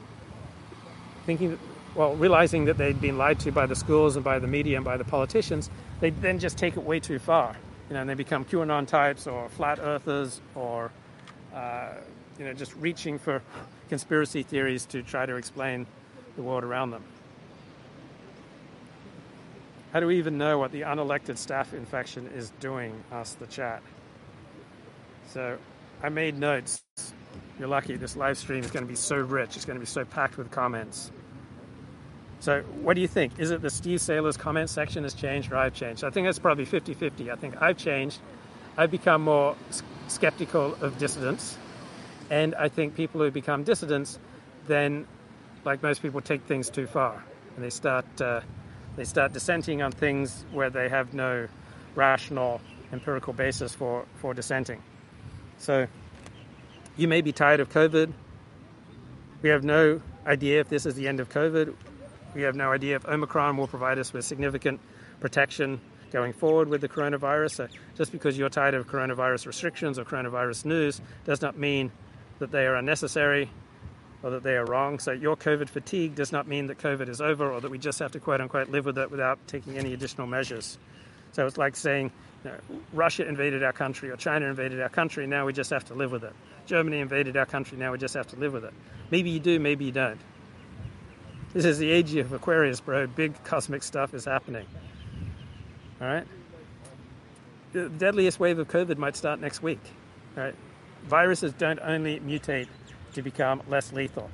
thinking, 1.25 1.59
well, 1.93 2.15
realizing 2.15 2.65
that 2.65 2.77
they'd 2.77 2.99
been 2.99 3.17
lied 3.17 3.39
to 3.41 3.51
by 3.51 3.65
the 3.65 3.75
schools 3.75 4.15
and 4.15 4.23
by 4.23 4.39
the 4.39 4.47
media 4.47 4.77
and 4.77 4.85
by 4.85 4.97
the 4.97 5.03
politicians, 5.03 5.69
they 5.99 6.09
then 6.09 6.39
just 6.39 6.57
take 6.57 6.77
it 6.77 6.83
way 6.83 6.99
too 6.99 7.19
far. 7.19 7.55
You 7.89 7.93
know, 7.93 8.01
and 8.01 8.09
they 8.09 8.15
become 8.15 8.45
QAnon 8.45 8.87
types 8.87 9.27
or 9.27 9.47
flat 9.49 9.79
earthers 9.79 10.41
or, 10.55 10.91
uh, 11.53 11.89
you 12.39 12.45
know, 12.45 12.53
just 12.53 12.75
reaching 12.75 13.19
for 13.19 13.41
conspiracy 13.89 14.43
theories 14.43 14.85
to 14.87 15.03
try 15.03 15.25
to 15.25 15.35
explain 15.35 15.85
the 16.35 16.41
world 16.41 16.63
around 16.63 16.91
them. 16.91 17.03
How 19.93 19.99
do 20.01 20.07
we 20.07 20.17
even 20.17 20.37
know 20.37 20.57
what 20.57 20.71
the 20.71 20.81
unelected 20.81 21.35
staph 21.35 21.73
infection 21.73 22.27
is 22.35 22.51
doing? 22.59 23.01
asked 23.11 23.39
the 23.39 23.47
chat. 23.47 23.81
So 25.29 25.57
I 26.03 26.09
made 26.09 26.37
notes. 26.37 26.83
You're 27.57 27.69
lucky. 27.69 27.95
This 27.95 28.17
live 28.17 28.37
stream 28.37 28.63
is 28.63 28.71
going 28.71 28.83
to 28.83 28.89
be 28.89 28.97
so 28.97 29.15
rich. 29.15 29.55
It's 29.55 29.63
going 29.63 29.77
to 29.77 29.79
be 29.79 29.85
so 29.85 30.03
packed 30.03 30.37
with 30.37 30.51
comments. 30.51 31.11
So, 32.45 32.61
what 32.83 32.93
do 32.93 33.01
you 33.01 33.07
think? 33.07 33.39
Is 33.39 33.49
it 33.49 33.63
the 33.63 33.71
Steve 33.71 33.99
Sailer's 33.99 34.37
comment 34.37 34.69
section 34.69 35.01
has 35.01 35.15
changed 35.15 35.51
or 35.51 35.55
I've 35.55 35.73
changed? 35.73 36.03
I 36.03 36.11
think 36.11 36.27
that's 36.27 36.37
probably 36.37 36.65
50 36.65 36.93
50. 36.93 37.31
I 37.31 37.35
think 37.35 37.59
I've 37.59 37.75
changed. 37.75 38.19
I've 38.77 38.91
become 38.91 39.23
more 39.23 39.55
skeptical 40.07 40.75
of 40.79 40.99
dissidents. 40.99 41.57
And 42.29 42.53
I 42.53 42.69
think 42.69 42.95
people 42.95 43.19
who 43.21 43.31
become 43.31 43.63
dissidents 43.63 44.19
then, 44.67 45.07
like 45.63 45.81
most 45.81 46.03
people, 46.03 46.21
take 46.21 46.43
things 46.43 46.69
too 46.69 46.85
far. 46.85 47.23
And 47.55 47.65
they 47.65 47.71
start 47.71 48.05
uh, 48.21 48.41
they 48.95 49.05
start 49.05 49.33
dissenting 49.33 49.81
on 49.81 49.91
things 49.91 50.45
where 50.51 50.69
they 50.69 50.87
have 50.87 51.15
no 51.15 51.47
rational 51.95 52.61
empirical 52.93 53.33
basis 53.33 53.73
for, 53.73 54.05
for 54.17 54.35
dissenting. 54.35 54.83
So 55.57 55.87
you 56.95 57.07
may 57.07 57.21
be 57.21 57.31
tired 57.31 57.59
of 57.59 57.69
COVID. 57.69 58.13
We 59.41 59.49
have 59.49 59.63
no 59.63 59.99
idea 60.27 60.59
if 60.59 60.69
this 60.69 60.85
is 60.85 60.93
the 60.93 61.07
end 61.07 61.19
of 61.19 61.29
COVID. 61.29 61.73
We 62.35 62.41
have 62.41 62.55
no 62.55 62.71
idea 62.71 62.97
if 62.97 63.05
Omicron 63.05 63.55
will 63.55 63.67
provide 63.67 63.97
us 63.97 64.11
with 64.11 64.25
significant 64.25 64.81
protection 65.21 65.79
going 66.11 66.33
forward 66.33 66.67
with 66.67 66.81
the 66.81 66.89
coronavirus. 66.89 67.51
So 67.51 67.67
just 67.95 68.11
because 68.11 68.37
you're 68.37 68.49
tired 68.49 68.73
of 68.73 68.87
coronavirus 68.87 69.47
restrictions 69.47 69.97
or 69.97 70.03
coronavirus 70.03 70.65
news 70.65 71.01
does 71.23 71.41
not 71.41 71.57
mean 71.57 71.91
that 72.39 72.51
they 72.51 72.67
are 72.67 72.75
unnecessary 72.75 73.49
or 74.21 74.31
that 74.31 74.43
they 74.43 74.57
are 74.57 74.65
wrong. 74.65 74.99
So 74.99 75.13
your 75.13 75.37
COVID 75.37 75.69
fatigue 75.69 76.15
does 76.15 76.33
not 76.33 76.45
mean 76.45 76.67
that 76.67 76.77
COVID 76.77 77.07
is 77.07 77.21
over 77.21 77.49
or 77.49 77.61
that 77.61 77.71
we 77.71 77.77
just 77.77 77.99
have 77.99 78.11
to 78.11 78.19
quote 78.19 78.41
unquote 78.41 78.69
live 78.69 78.85
with 78.85 78.97
it 78.97 79.09
without 79.09 79.39
taking 79.47 79.77
any 79.77 79.93
additional 79.93 80.27
measures. 80.27 80.77
So 81.31 81.45
it's 81.45 81.57
like 81.57 81.77
saying 81.77 82.11
you 82.43 82.51
know, 82.51 82.57
Russia 82.91 83.27
invaded 83.27 83.63
our 83.63 83.73
country 83.73 84.09
or 84.09 84.17
China 84.17 84.47
invaded 84.47 84.81
our 84.81 84.89
country, 84.89 85.25
now 85.25 85.45
we 85.45 85.53
just 85.53 85.69
have 85.69 85.85
to 85.85 85.93
live 85.93 86.11
with 86.11 86.25
it. 86.25 86.33
Germany 86.65 86.99
invaded 86.99 87.37
our 87.37 87.45
country, 87.45 87.77
now 87.77 87.93
we 87.93 87.97
just 87.97 88.13
have 88.13 88.27
to 88.27 88.35
live 88.35 88.51
with 88.51 88.65
it. 88.65 88.73
Maybe 89.09 89.29
you 89.29 89.39
do, 89.39 89.57
maybe 89.57 89.85
you 89.85 89.91
don't. 89.91 90.19
This 91.55 91.63
is 91.63 91.77
the 91.77 91.89
age 91.89 92.13
of 92.15 92.33
Aquarius, 92.33 92.81
bro. 92.81 93.07
Big 93.07 93.41
cosmic 93.45 93.81
stuff 93.81 94.13
is 94.13 94.25
happening. 94.25 94.65
All 96.01 96.07
right? 96.07 96.27
The 97.71 97.87
deadliest 97.87 98.41
wave 98.41 98.59
of 98.59 98.67
COVID 98.67 98.97
might 98.97 99.15
start 99.15 99.39
next 99.39 99.63
week. 99.63 99.79
All 100.35 100.43
right? 100.43 100.55
Viruses 101.05 101.53
don't 101.53 101.79
only 101.81 102.19
mutate 102.19 102.67
to 103.13 103.21
become 103.21 103.61
less 103.69 103.93
lethal. 103.93 104.29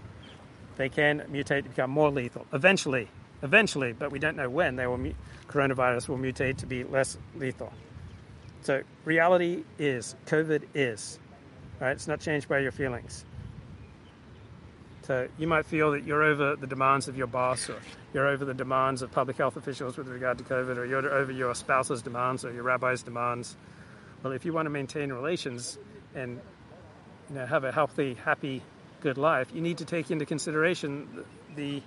They 0.77 0.89
can 0.89 1.19
mutate 1.31 1.61
to 1.61 1.69
become 1.69 1.91
more 1.91 2.09
lethal 2.09 2.47
eventually, 2.53 3.07
eventually, 3.43 3.93
but 3.93 4.11
we 4.11 4.17
don't 4.17 4.35
know 4.35 4.49
when. 4.49 4.75
They 4.75 4.87
will 4.87 4.97
coronavirus 5.47 6.09
will 6.09 6.17
mutate 6.17 6.57
to 6.57 6.65
be 6.65 6.85
less 6.85 7.19
lethal. 7.35 7.71
So 8.63 8.81
reality 9.05 9.63
is 9.77 10.15
COVID 10.25 10.63
is. 10.73 11.19
Right? 11.79 11.91
It's 11.91 12.07
not 12.07 12.19
changed 12.19 12.49
by 12.49 12.57
your 12.57 12.71
feelings. 12.71 13.25
So 15.03 15.23
uh, 15.23 15.27
you 15.39 15.47
might 15.47 15.65
feel 15.65 15.91
that 15.91 16.05
you're 16.05 16.21
over 16.21 16.55
the 16.55 16.67
demands 16.67 17.07
of 17.07 17.17
your 17.17 17.27
boss, 17.27 17.69
or 17.69 17.79
you're 18.13 18.27
over 18.27 18.45
the 18.45 18.53
demands 18.53 19.01
of 19.01 19.11
public 19.11 19.37
health 19.37 19.57
officials 19.57 19.97
with 19.97 20.07
regard 20.07 20.37
to 20.37 20.43
COVID, 20.43 20.77
or 20.77 20.85
you're 20.85 21.11
over 21.11 21.31
your 21.31 21.55
spouse's 21.55 22.03
demands 22.03 22.45
or 22.45 22.53
your 22.53 22.63
rabbi's 22.63 23.01
demands. 23.01 23.55
Well, 24.21 24.33
if 24.33 24.45
you 24.45 24.53
want 24.53 24.67
to 24.67 24.69
maintain 24.69 25.11
relations 25.11 25.79
and 26.13 26.39
you 27.29 27.35
know, 27.35 27.45
have 27.47 27.63
a 27.63 27.71
healthy, 27.71 28.13
happy, 28.13 28.61
good 29.01 29.17
life, 29.17 29.47
you 29.53 29.61
need 29.61 29.79
to 29.79 29.85
take 29.85 30.11
into 30.11 30.25
consideration 30.25 31.25
the, 31.55 31.81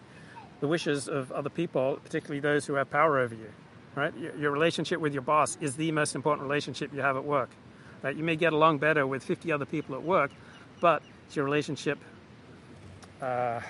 the 0.59 0.66
wishes 0.66 1.09
of 1.09 1.31
other 1.31 1.50
people, 1.50 2.00
particularly 2.03 2.40
those 2.40 2.66
who 2.66 2.74
have 2.74 2.90
power 2.90 3.20
over 3.20 3.35
you. 3.35 3.50
Right? 3.94 4.16
Your, 4.16 4.35
your 4.37 4.50
relationship 4.50 4.98
with 4.98 5.12
your 5.12 5.22
boss 5.22 5.57
is 5.61 5.77
the 5.77 5.92
most 5.92 6.16
important 6.16 6.48
relationship 6.48 6.92
you 6.92 7.00
have 7.03 7.16
at 7.16 7.24
work. 7.24 7.50
Right? 8.03 8.16
You 8.16 8.24
may 8.24 8.35
get 8.35 8.53
along 8.53 8.79
better 8.79 9.07
with 9.07 9.22
50 9.22 9.53
other 9.53 9.66
people 9.66 9.94
at 9.94 10.03
work, 10.03 10.33
but 10.81 11.05
it's 11.27 11.37
your 11.37 11.44
relationship 11.44 11.98
uh, 13.24 13.60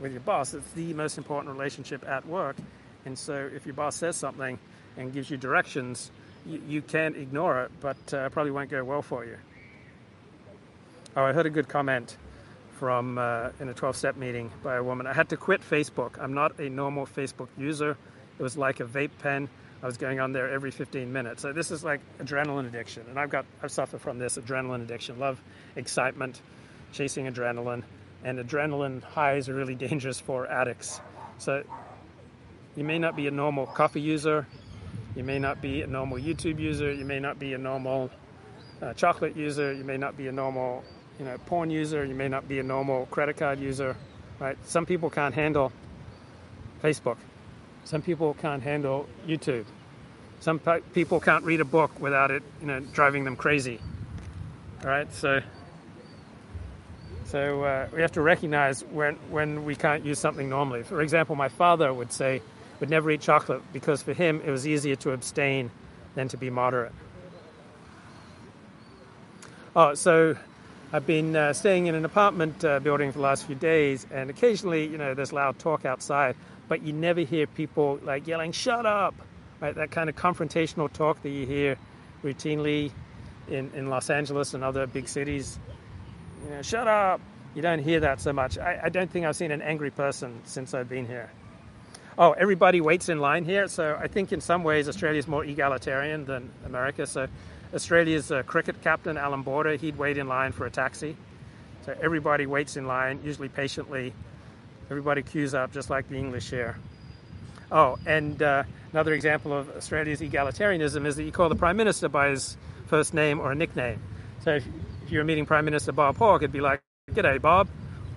with 0.00 0.12
your 0.12 0.20
boss 0.22 0.54
It's 0.54 0.72
the 0.72 0.94
most 0.94 1.18
important 1.18 1.52
relationship 1.54 2.06
at 2.08 2.26
work. 2.26 2.56
And 3.04 3.18
so, 3.18 3.50
if 3.54 3.66
your 3.66 3.74
boss 3.74 3.96
says 3.96 4.16
something 4.16 4.58
and 4.96 5.12
gives 5.12 5.30
you 5.30 5.36
directions, 5.36 6.10
you, 6.46 6.62
you 6.66 6.82
can't 6.82 7.16
ignore 7.16 7.62
it, 7.62 7.72
but 7.80 8.14
uh, 8.14 8.28
probably 8.30 8.52
won't 8.52 8.70
go 8.70 8.82
well 8.84 9.02
for 9.02 9.24
you. 9.24 9.36
Oh, 11.16 11.24
I 11.24 11.32
heard 11.32 11.46
a 11.46 11.50
good 11.50 11.68
comment 11.68 12.16
from 12.78 13.18
uh, 13.18 13.50
in 13.60 13.68
a 13.68 13.74
12 13.74 13.96
step 13.96 14.16
meeting 14.16 14.50
by 14.62 14.76
a 14.76 14.82
woman. 14.82 15.06
I 15.06 15.12
had 15.12 15.28
to 15.30 15.36
quit 15.36 15.60
Facebook. 15.60 16.18
I'm 16.18 16.32
not 16.32 16.58
a 16.58 16.70
normal 16.70 17.06
Facebook 17.06 17.48
user. 17.58 17.96
It 18.38 18.42
was 18.42 18.56
like 18.56 18.80
a 18.80 18.84
vape 18.84 19.10
pen. 19.18 19.48
I 19.82 19.86
was 19.86 19.98
going 19.98 20.20
on 20.20 20.32
there 20.32 20.48
every 20.48 20.70
15 20.70 21.12
minutes. 21.12 21.42
So 21.42 21.52
this 21.52 21.70
is 21.70 21.84
like 21.84 22.00
adrenaline 22.18 22.66
addiction, 22.66 23.04
and 23.08 23.18
I've 23.18 23.30
got 23.30 23.44
I've 23.62 23.72
suffered 23.72 24.00
from 24.00 24.18
this 24.18 24.38
adrenaline 24.38 24.82
addiction. 24.82 25.18
Love 25.18 25.40
excitement, 25.74 26.40
chasing 26.92 27.26
adrenaline, 27.26 27.82
and 28.24 28.38
adrenaline 28.38 29.02
highs 29.02 29.48
are 29.48 29.54
really 29.54 29.74
dangerous 29.74 30.20
for 30.20 30.46
addicts. 30.46 31.00
So 31.38 31.64
you 32.76 32.84
may 32.84 32.98
not 32.98 33.16
be 33.16 33.26
a 33.26 33.30
normal 33.30 33.66
coffee 33.66 34.00
user, 34.00 34.46
you 35.14 35.24
may 35.24 35.38
not 35.38 35.60
be 35.60 35.82
a 35.82 35.86
normal 35.86 36.18
YouTube 36.18 36.58
user, 36.58 36.92
you 36.92 37.04
may 37.04 37.20
not 37.20 37.38
be 37.38 37.52
a 37.54 37.58
normal 37.58 38.10
uh, 38.80 38.94
chocolate 38.94 39.36
user, 39.36 39.72
you 39.72 39.84
may 39.84 39.96
not 39.96 40.16
be 40.16 40.28
a 40.28 40.32
normal 40.32 40.84
you 41.18 41.24
know, 41.24 41.36
porn 41.46 41.70
user, 41.70 42.04
you 42.04 42.14
may 42.14 42.28
not 42.28 42.48
be 42.48 42.58
a 42.58 42.62
normal 42.62 43.06
credit 43.06 43.36
card 43.36 43.60
user, 43.60 43.96
right? 44.38 44.56
Some 44.64 44.86
people 44.86 45.10
can't 45.10 45.34
handle 45.34 45.72
Facebook. 46.82 47.16
Some 47.84 48.02
people 48.02 48.34
can't 48.34 48.62
handle 48.62 49.06
YouTube. 49.26 49.64
Some 50.40 50.60
people 50.94 51.20
can't 51.20 51.44
read 51.44 51.60
a 51.60 51.64
book 51.64 52.00
without 52.00 52.30
it, 52.30 52.42
you 52.60 52.66
know, 52.66 52.80
driving 52.80 53.24
them 53.24 53.36
crazy. 53.36 53.78
All 54.82 54.90
right, 54.90 55.12
so 55.12 55.40
so 57.32 57.64
uh, 57.64 57.88
we 57.94 58.02
have 58.02 58.12
to 58.12 58.20
recognize 58.20 58.82
when 58.84 59.14
when 59.30 59.64
we 59.64 59.74
can't 59.74 60.04
use 60.04 60.18
something 60.18 60.50
normally. 60.50 60.82
For 60.82 61.00
example, 61.00 61.34
my 61.34 61.48
father 61.48 61.90
would 61.90 62.12
say 62.12 62.42
would 62.78 62.90
never 62.90 63.10
eat 63.10 63.22
chocolate 63.22 63.62
because 63.72 64.02
for 64.02 64.12
him 64.12 64.42
it 64.44 64.50
was 64.50 64.66
easier 64.66 64.96
to 64.96 65.12
abstain 65.12 65.70
than 66.14 66.28
to 66.28 66.36
be 66.36 66.50
moderate. 66.50 66.92
Oh, 69.74 69.94
so 69.94 70.36
I've 70.92 71.06
been 71.06 71.34
uh, 71.34 71.54
staying 71.54 71.86
in 71.86 71.94
an 71.94 72.04
apartment 72.04 72.62
uh, 72.66 72.80
building 72.80 73.10
for 73.12 73.18
the 73.20 73.24
last 73.24 73.46
few 73.46 73.54
days, 73.54 74.06
and 74.10 74.28
occasionally, 74.28 74.86
you 74.86 74.98
know, 74.98 75.14
there's 75.14 75.32
loud 75.32 75.58
talk 75.58 75.86
outside, 75.86 76.36
but 76.68 76.82
you 76.82 76.92
never 76.92 77.20
hear 77.20 77.46
people 77.46 77.98
like 78.02 78.26
yelling, 78.26 78.52
"Shut 78.52 78.84
up!" 78.84 79.14
Right? 79.58 79.74
That 79.74 79.90
kind 79.90 80.10
of 80.10 80.16
confrontational 80.16 80.92
talk 80.92 81.22
that 81.22 81.30
you 81.30 81.46
hear 81.46 81.78
routinely 82.22 82.90
in, 83.48 83.70
in 83.74 83.88
Los 83.88 84.10
Angeles 84.10 84.52
and 84.52 84.62
other 84.62 84.86
big 84.86 85.08
cities. 85.08 85.58
You 86.44 86.50
know, 86.50 86.62
shut 86.62 86.88
up! 86.88 87.20
You 87.54 87.62
don't 87.62 87.78
hear 87.78 88.00
that 88.00 88.20
so 88.20 88.32
much. 88.32 88.58
I, 88.58 88.80
I 88.84 88.88
don't 88.88 89.10
think 89.10 89.26
I've 89.26 89.36
seen 89.36 89.50
an 89.50 89.62
angry 89.62 89.90
person 89.90 90.40
since 90.44 90.74
I've 90.74 90.88
been 90.88 91.06
here. 91.06 91.30
Oh, 92.18 92.32
everybody 92.32 92.80
waits 92.80 93.08
in 93.08 93.20
line 93.20 93.44
here, 93.44 93.68
so 93.68 93.98
I 93.98 94.06
think 94.06 94.32
in 94.32 94.40
some 94.40 94.64
ways 94.64 94.88
Australia 94.88 95.18
is 95.18 95.28
more 95.28 95.44
egalitarian 95.44 96.24
than 96.24 96.50
America. 96.66 97.06
So 97.06 97.26
Australia's 97.74 98.30
uh, 98.30 98.42
cricket 98.42 98.82
captain, 98.82 99.16
Allan 99.16 99.42
Border, 99.42 99.76
he'd 99.76 99.96
wait 99.96 100.18
in 100.18 100.28
line 100.28 100.52
for 100.52 100.66
a 100.66 100.70
taxi. 100.70 101.16
So 101.86 101.96
everybody 102.00 102.46
waits 102.46 102.76
in 102.76 102.86
line, 102.86 103.20
usually 103.24 103.48
patiently. 103.48 104.12
Everybody 104.90 105.22
queues 105.22 105.54
up, 105.54 105.72
just 105.72 105.90
like 105.90 106.08
the 106.08 106.16
English 106.16 106.50
here. 106.50 106.76
Oh, 107.70 107.98
and 108.04 108.42
uh, 108.42 108.64
another 108.92 109.14
example 109.14 109.52
of 109.52 109.74
Australia's 109.76 110.20
egalitarianism 110.20 111.06
is 111.06 111.16
that 111.16 111.24
you 111.24 111.32
call 111.32 111.48
the 111.48 111.56
Prime 111.56 111.76
Minister 111.76 112.08
by 112.08 112.28
his 112.28 112.56
first 112.86 113.14
name 113.14 113.40
or 113.40 113.52
a 113.52 113.54
nickname. 113.54 114.00
So 114.44 114.56
if 114.56 114.66
you're 115.12 115.24
meeting 115.24 115.44
Prime 115.44 115.64
Minister 115.64 115.92
Bob 115.92 116.16
Hawke, 116.16 116.42
it'd 116.42 116.52
be 116.52 116.60
like, 116.60 116.80
G'day, 117.10 117.40
Bob, 117.40 117.68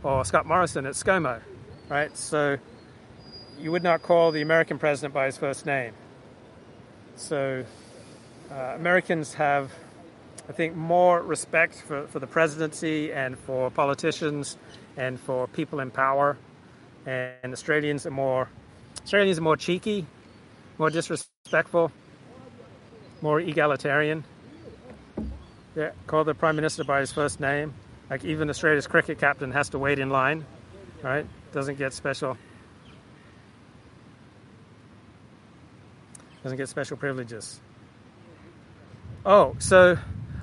or 0.03 0.23
Scott 0.23 0.45
Morrison 0.45 0.85
at 0.85 0.93
ScoMo, 0.93 1.41
right? 1.89 2.15
So 2.15 2.57
you 3.59 3.71
would 3.71 3.83
not 3.83 4.01
call 4.01 4.31
the 4.31 4.41
American 4.41 4.79
president 4.79 5.13
by 5.13 5.25
his 5.25 5.37
first 5.37 5.65
name. 5.65 5.93
So 7.15 7.65
uh, 8.49 8.55
Americans 8.75 9.33
have, 9.33 9.71
I 10.47 10.53
think, 10.53 10.75
more 10.75 11.21
respect 11.21 11.83
for, 11.85 12.07
for 12.07 12.19
the 12.19 12.27
presidency 12.27 13.11
and 13.11 13.37
for 13.37 13.69
politicians 13.69 14.57
and 14.95 15.19
for 15.19 15.47
people 15.47 15.81
in 15.81 15.91
power. 15.91 16.37
And 17.05 17.51
Australians 17.51 18.05
are 18.05 18.11
more 18.11 18.49
Australians 19.03 19.37
are 19.37 19.41
more 19.41 19.57
cheeky, 19.57 20.05
more 20.77 20.89
disrespectful, 20.89 21.91
more 23.21 23.39
egalitarian. 23.39 24.23
Yeah, 25.75 25.91
call 26.07 26.23
the 26.23 26.33
prime 26.33 26.55
minister 26.55 26.83
by 26.85 27.01
his 27.01 27.11
first 27.11 27.39
name. 27.39 27.73
Like 28.09 28.23
even 28.23 28.49
Australia's 28.49 28.87
cricket 28.87 29.19
captain 29.19 29.51
has 29.51 29.69
to 29.69 29.79
wait 29.79 29.99
in 29.99 30.09
line, 30.09 30.45
right? 31.03 31.25
Doesn't 31.51 31.77
get 31.77 31.91
special. 31.93 32.37
Doesn't 36.43 36.57
get 36.57 36.69
special 36.69 36.95
privileges. 36.95 37.59
Oh, 39.25 39.55
so 39.57 39.97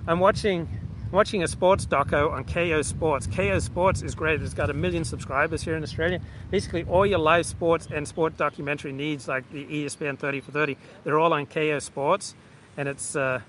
I'm 0.07 0.19
watching 0.21 0.69
watching 1.13 1.43
a 1.43 1.49
sports 1.49 1.87
doco 1.87 2.33
on 2.33 2.45
Kayo 2.45 2.85
Sports. 2.85 3.27
Kayo 3.27 3.63
Sports 3.63 4.03
is 4.03 4.15
great. 4.15 4.43
It's 4.43 4.55
got 4.55 4.71
a 4.71 4.75
million 4.75 5.05
subscribers 5.05 5.63
here 5.63 5.77
in 5.77 5.83
Australia. 5.83 6.21
Basically, 6.51 6.85
all 6.85 7.07
your 7.07 7.21
live 7.21 7.47
sports 7.47 7.87
and 7.95 8.09
sport 8.09 8.37
documentary 8.37 8.93
needs, 8.93 9.29
like 9.29 9.49
the 9.53 9.65
ESPN 9.65 10.19
30 10.19 10.41
for 10.41 10.51
30, 10.51 10.77
they're 11.05 11.21
all 11.21 11.33
on 11.33 11.47
Kayo 11.47 11.81
Sports, 11.81 12.35
and 12.77 12.89
it's 12.89 13.15
uh, 13.15 13.41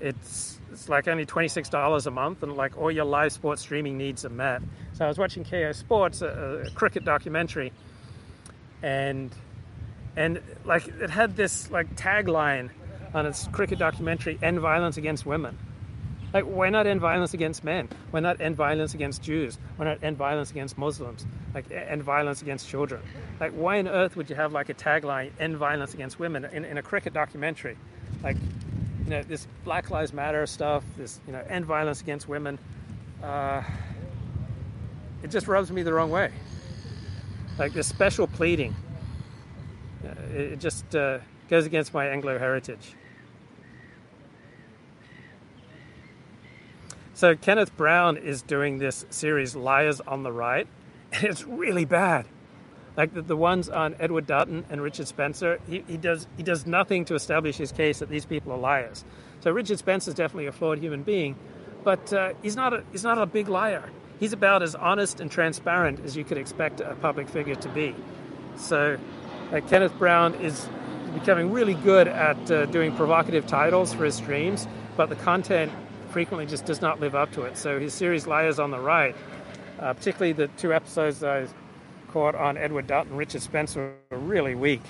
it's 0.00 0.58
it's 0.72 0.88
like 0.88 1.08
only 1.08 1.26
twenty 1.26 1.48
six 1.48 1.68
dollars 1.68 2.06
a 2.06 2.10
month, 2.10 2.42
and 2.42 2.56
like 2.56 2.76
all 2.78 2.90
your 2.90 3.04
live 3.04 3.32
sports 3.32 3.62
streaming 3.62 3.98
needs 3.98 4.24
are 4.24 4.30
met. 4.30 4.62
So 4.92 5.04
I 5.04 5.08
was 5.08 5.18
watching 5.18 5.44
Kayo 5.44 5.74
Sports, 5.74 6.22
a, 6.22 6.64
a 6.66 6.70
cricket 6.70 7.04
documentary, 7.04 7.72
and 8.82 9.30
and 10.16 10.40
like 10.64 10.88
it 10.88 11.10
had 11.10 11.36
this 11.36 11.70
like 11.70 11.94
tagline 11.96 12.70
on 13.14 13.26
its 13.26 13.48
cricket 13.48 13.78
documentary, 13.78 14.38
End 14.42 14.60
Violence 14.60 14.96
Against 14.96 15.26
Women. 15.26 15.58
Like, 16.32 16.44
why 16.44 16.70
not 16.70 16.86
end 16.86 17.00
violence 17.00 17.34
against 17.34 17.64
men? 17.64 17.88
Why 18.12 18.20
not 18.20 18.40
end 18.40 18.54
violence 18.54 18.94
against 18.94 19.20
Jews? 19.20 19.58
Why 19.76 19.86
not 19.86 19.98
end 20.04 20.16
violence 20.16 20.52
against 20.52 20.78
Muslims? 20.78 21.26
Like, 21.54 21.68
end 21.72 22.04
violence 22.04 22.40
against 22.40 22.68
children? 22.68 23.02
Like, 23.40 23.50
why 23.50 23.80
on 23.80 23.88
earth 23.88 24.14
would 24.14 24.30
you 24.30 24.36
have 24.36 24.52
like 24.52 24.68
a 24.68 24.74
tagline, 24.74 25.32
end 25.40 25.56
violence 25.56 25.92
against 25.92 26.20
women, 26.20 26.44
in, 26.44 26.64
in 26.64 26.78
a 26.78 26.82
cricket 26.82 27.12
documentary? 27.12 27.76
Like, 28.22 28.36
you 29.10 29.16
know, 29.16 29.22
this 29.24 29.48
Black 29.64 29.90
Lives 29.90 30.12
Matter 30.12 30.46
stuff, 30.46 30.84
this, 30.96 31.18
you 31.26 31.32
know, 31.32 31.42
end 31.48 31.66
violence 31.66 32.00
against 32.00 32.28
women. 32.28 32.60
Uh, 33.20 33.60
it 35.24 35.32
just 35.32 35.48
rubs 35.48 35.72
me 35.72 35.82
the 35.82 35.92
wrong 35.92 36.12
way. 36.12 36.30
Like, 37.58 37.72
this 37.72 37.88
special 37.88 38.28
pleading. 38.28 38.76
Uh, 40.04 40.14
it 40.32 40.60
just 40.60 40.94
uh, 40.94 41.18
goes 41.48 41.66
against 41.66 41.92
my 41.92 42.06
Anglo 42.06 42.38
heritage. 42.38 42.94
So 47.14 47.34
Kenneth 47.34 47.76
Brown 47.76 48.16
is 48.16 48.42
doing 48.42 48.78
this 48.78 49.06
series, 49.10 49.56
Liars 49.56 50.00
on 50.00 50.22
the 50.22 50.30
Right, 50.30 50.68
and 51.12 51.24
it's 51.24 51.44
really 51.44 51.84
bad. 51.84 52.26
Like 52.96 53.14
the, 53.14 53.22
the 53.22 53.36
ones 53.36 53.68
on 53.68 53.96
Edward 54.00 54.26
Dutton 54.26 54.64
and 54.70 54.82
Richard 54.82 55.08
Spencer, 55.08 55.60
he, 55.68 55.84
he, 55.86 55.96
does, 55.96 56.26
he 56.36 56.42
does 56.42 56.66
nothing 56.66 57.04
to 57.06 57.14
establish 57.14 57.56
his 57.56 57.72
case 57.72 58.00
that 58.00 58.08
these 58.08 58.24
people 58.24 58.52
are 58.52 58.58
liars. 58.58 59.04
So 59.40 59.50
Richard 59.50 59.78
Spencer 59.78 60.10
is 60.10 60.14
definitely 60.14 60.46
a 60.46 60.52
flawed 60.52 60.78
human 60.78 61.02
being, 61.02 61.36
but 61.84 62.12
uh, 62.12 62.32
he's, 62.42 62.56
not 62.56 62.74
a, 62.74 62.84
he's 62.92 63.04
not 63.04 63.18
a 63.18 63.26
big 63.26 63.48
liar. 63.48 63.88
He's 64.18 64.32
about 64.32 64.62
as 64.62 64.74
honest 64.74 65.20
and 65.20 65.30
transparent 65.30 66.00
as 66.04 66.16
you 66.16 66.24
could 66.24 66.36
expect 66.36 66.80
a 66.80 66.94
public 66.96 67.28
figure 67.28 67.54
to 67.54 67.68
be. 67.70 67.94
So 68.56 68.98
uh, 69.52 69.60
Kenneth 69.68 69.96
Brown 69.98 70.34
is 70.34 70.68
becoming 71.14 71.52
really 71.52 71.74
good 71.74 72.06
at 72.06 72.50
uh, 72.50 72.66
doing 72.66 72.94
provocative 72.94 73.46
titles 73.46 73.94
for 73.94 74.04
his 74.04 74.16
streams, 74.16 74.68
but 74.96 75.08
the 75.08 75.16
content 75.16 75.72
frequently 76.10 76.44
just 76.44 76.66
does 76.66 76.80
not 76.80 77.00
live 77.00 77.14
up 77.14 77.32
to 77.32 77.42
it. 77.42 77.56
So 77.56 77.80
his 77.80 77.94
series 77.94 78.26
Liars 78.26 78.58
on 78.58 78.70
the 78.70 78.78
Right, 78.78 79.16
uh, 79.78 79.94
particularly 79.94 80.32
the 80.32 80.48
two 80.48 80.74
episodes 80.74 81.24
I 81.24 81.46
caught 82.12 82.34
on 82.34 82.56
Edward 82.56 82.90
and 82.90 83.16
Richard 83.16 83.42
Spencer, 83.42 83.94
were 84.10 84.18
really 84.18 84.54
weak. 84.54 84.82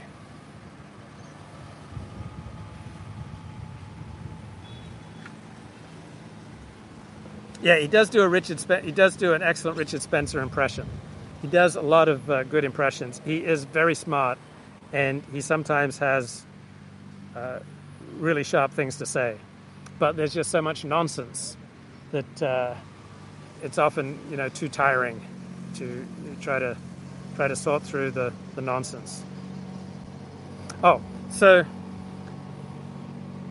Yeah, 7.63 7.79
he 7.79 7.89
does 7.89 8.09
do 8.09 8.23
a 8.23 8.29
Richard. 8.29 8.59
He 8.83 8.93
does 8.93 9.17
do 9.17 9.35
an 9.35 9.43
excellent 9.43 9.77
Richard 9.77 10.01
Spencer 10.03 10.41
impression. 10.41 10.87
He 11.43 11.49
does 11.49 11.77
a 11.77 11.83
lot 11.83 12.09
of 12.09 12.31
uh, 12.31 12.45
good 12.45 12.65
impressions. 12.65 13.21
He 13.25 13.45
is 13.45 13.65
very 13.65 13.95
smart, 13.95 14.39
and 14.93 15.23
he 15.31 15.43
sometimes 15.43 15.99
has 15.99 16.45
uh, 17.37 17.59
really 18.19 18.45
sharp 18.45 18.73
things 18.73 18.97
to 18.97 19.07
say 19.07 19.37
but 20.01 20.17
there's 20.17 20.35
just 20.35 20.51
so 20.51 20.61
much 20.61 20.85
nonsense 20.85 21.57
that 22.11 22.43
uh, 22.43 22.75
it's 23.63 23.79
often 23.79 24.19
you 24.31 24.37
know 24.37 24.49
too 24.49 24.69
tiring 24.69 25.21
to 25.77 26.05
try 26.41 26.59
to 26.59 26.77
try 27.41 27.49
to 27.49 27.57
sort 27.57 27.83
through 27.83 28.11
the, 28.11 28.31
the 28.55 28.61
nonsense. 28.61 29.23
Oh, 30.85 31.01
so 31.31 31.65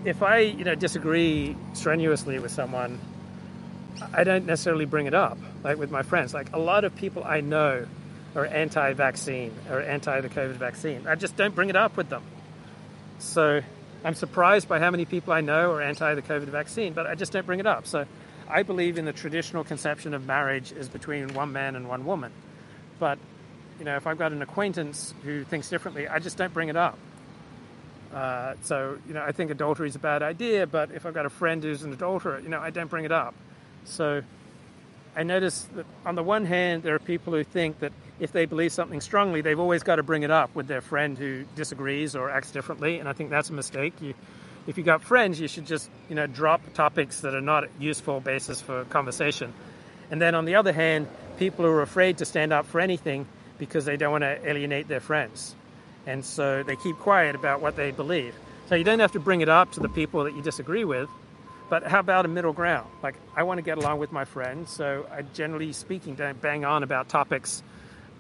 if 0.06 0.22
I 0.22 0.42
you 0.42 0.64
know 0.64 0.76
disagree 0.76 1.58
strenuously 1.74 2.38
with 2.38 2.52
someone, 2.52 3.00
I 4.14 4.24
don't 4.24 4.46
necessarily 4.46 4.86
bring 4.86 5.08
it 5.08 5.16
up. 5.16 5.40
Like 5.64 5.80
with 5.80 5.90
my 5.90 6.04
friends, 6.04 6.36
like 6.36 6.54
a 6.54 6.60
lot 6.60 6.84
of 6.84 6.96
people 6.96 7.24
I 7.24 7.42
know 7.42 7.88
are 8.36 8.46
anti-vaccine 8.46 9.56
or 9.72 9.82
anti 9.82 10.22
the 10.22 10.30
COVID 10.30 10.58
vaccine. 10.58 11.08
I 11.08 11.16
just 11.16 11.36
don't 11.36 11.56
bring 11.56 11.72
it 11.72 11.76
up 11.76 11.98
with 11.98 12.10
them. 12.10 12.22
So 13.18 13.60
I'm 14.06 14.14
surprised 14.14 14.68
by 14.70 14.78
how 14.78 14.92
many 14.92 15.06
people 15.06 15.34
I 15.34 15.42
know 15.42 15.72
are 15.72 15.82
anti 15.82 16.14
the 16.14 16.22
COVID 16.22 16.50
vaccine, 16.50 16.94
but 16.94 17.08
I 17.08 17.16
just 17.16 17.32
don't 17.32 17.48
bring 17.48 17.60
it 17.60 17.66
up. 17.66 17.88
So 17.88 18.06
I 18.48 18.62
believe 18.62 19.00
in 19.00 19.06
the 19.06 19.14
traditional 19.14 19.64
conception 19.64 20.14
of 20.14 20.28
marriage 20.28 20.72
is 20.74 20.88
between 20.88 21.34
one 21.34 21.52
man 21.54 21.76
and 21.76 21.90
one 21.90 22.06
woman. 22.06 22.32
But, 23.00 23.18
you 23.80 23.86
know, 23.86 23.96
if 23.96 24.06
I've 24.06 24.18
got 24.18 24.32
an 24.32 24.42
acquaintance 24.42 25.14
who 25.24 25.44
thinks 25.44 25.70
differently, 25.70 26.08
I 26.08 26.20
just 26.20 26.38
don't 26.38 26.54
bring 26.54 26.70
it 26.70 26.76
up. 26.76 26.98
Uh, 28.14 28.56
so, 28.64 28.98
you 29.08 29.14
know, 29.14 29.24
I 29.24 29.32
think 29.32 29.52
adultery 29.52 29.88
is 29.88 29.96
a 29.96 30.00
bad 30.00 30.22
idea, 30.22 30.68
but 30.68 30.92
if 30.92 31.06
I've 31.06 31.14
got 31.14 31.26
a 31.26 31.30
friend 31.30 31.64
who's 31.64 31.84
an 31.84 31.94
adulterer, 31.94 32.40
you 32.40 32.50
know, 32.50 32.60
I 32.60 32.72
don't 32.72 32.90
bring 32.90 33.06
it 33.06 33.12
up. 33.12 33.34
So 33.86 34.22
I 35.16 35.24
notice 35.24 35.68
that 35.76 35.86
on 36.06 36.16
the 36.16 36.24
one 36.24 36.46
hand, 36.46 36.84
there 36.84 36.96
are 36.96 37.00
people 37.00 37.34
who 37.34 37.44
think 37.44 37.80
that 37.80 37.94
if 38.20 38.32
they 38.32 38.46
believe 38.46 38.72
something 38.72 39.00
strongly, 39.00 39.42
they've 39.42 39.60
always 39.60 39.84
got 39.84 39.96
to 39.96 40.04
bring 40.04 40.24
it 40.24 40.32
up 40.32 40.54
with 40.56 40.68
their 40.68 40.82
friend 40.82 41.18
who 41.18 41.46
disagrees 41.56 42.16
or 42.16 42.30
acts 42.30 42.52
differently, 42.52 43.00
and 43.00 43.08
I 43.08 43.14
think 43.14 43.30
that's 43.30 43.50
a 43.50 43.54
mistake. 43.54 43.94
You, 44.02 44.14
if 44.68 44.78
you've 44.78 44.86
got 44.86 45.02
friends, 45.02 45.40
you 45.40 45.48
should 45.48 45.66
just 45.66 45.90
you 46.10 46.16
know 46.16 46.28
drop 46.28 46.62
topics 46.74 47.22
that 47.22 47.34
are 47.34 47.42
not 47.42 47.64
a 47.64 47.70
useful 47.80 48.20
basis 48.20 48.62
for 48.62 48.84
conversation. 48.86 49.54
And 50.12 50.22
then 50.22 50.36
on 50.36 50.46
the 50.46 50.56
other 50.56 50.74
hand, 50.74 51.08
people 51.38 51.66
who 51.66 51.72
are 51.72 51.82
afraid 51.82 52.18
to 52.18 52.26
stand 52.26 52.52
up 52.52 52.66
for 52.66 52.82
anything 52.82 53.26
because 53.60 53.86
they 53.86 53.98
don't 53.98 54.12
want 54.12 54.24
to 54.24 54.50
alienate 54.50 54.88
their 54.88 55.00
friends. 55.00 55.56
And 56.08 56.26
so 56.26 56.64
they 56.64 56.76
keep 56.76 56.98
quiet 56.98 57.36
about 57.36 57.62
what 57.62 57.76
they 57.76 57.92
believe. 57.92 58.34
So 58.68 58.76
you 58.76 58.84
don't 58.84 59.00
have 59.00 59.12
to 59.12 59.20
bring 59.20 59.42
it 59.42 59.50
up 59.50 59.74
to 59.74 59.80
the 59.80 59.90
people 59.90 60.24
that 60.24 60.36
you 60.36 60.42
disagree 60.42 60.86
with, 60.86 61.10
but 61.70 61.84
how 61.84 62.00
about 62.00 62.26
a 62.26 62.28
middle 62.28 62.54
ground? 62.54 62.90
Like, 63.04 63.16
I 63.36 63.44
want 63.44 63.60
to 63.60 63.62
get 63.62 63.78
along 63.78 64.00
with 64.00 64.12
my 64.12 64.26
friends, 64.26 64.72
so 64.72 65.06
I 65.12 65.22
generally 65.22 65.72
speaking 65.74 66.16
don't 66.16 66.42
bang 66.42 66.66
on 66.66 66.82
about 66.82 67.10
topics 67.10 67.62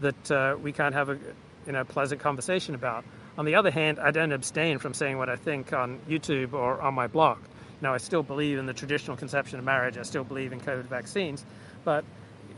that 0.01 0.31
uh, 0.31 0.55
we 0.61 0.71
can't 0.71 0.93
have 0.93 1.09
a 1.09 1.17
you 1.65 1.71
know, 1.71 1.83
pleasant 1.83 2.21
conversation 2.21 2.75
about. 2.75 3.03
On 3.37 3.45
the 3.45 3.55
other 3.55 3.71
hand, 3.71 3.99
I 3.99 4.11
don't 4.11 4.31
abstain 4.31 4.77
from 4.79 4.93
saying 4.93 5.17
what 5.17 5.29
I 5.29 5.35
think 5.35 5.73
on 5.73 5.99
YouTube 6.09 6.53
or 6.53 6.81
on 6.81 6.93
my 6.93 7.07
blog. 7.07 7.37
Now, 7.81 7.93
I 7.93 7.97
still 7.97 8.23
believe 8.23 8.57
in 8.57 8.65
the 8.65 8.73
traditional 8.73 9.17
conception 9.17 9.59
of 9.59 9.65
marriage, 9.65 9.97
I 9.97 10.03
still 10.03 10.23
believe 10.23 10.51
in 10.51 10.59
COVID 10.59 10.85
vaccines, 10.85 11.43
but 11.83 12.03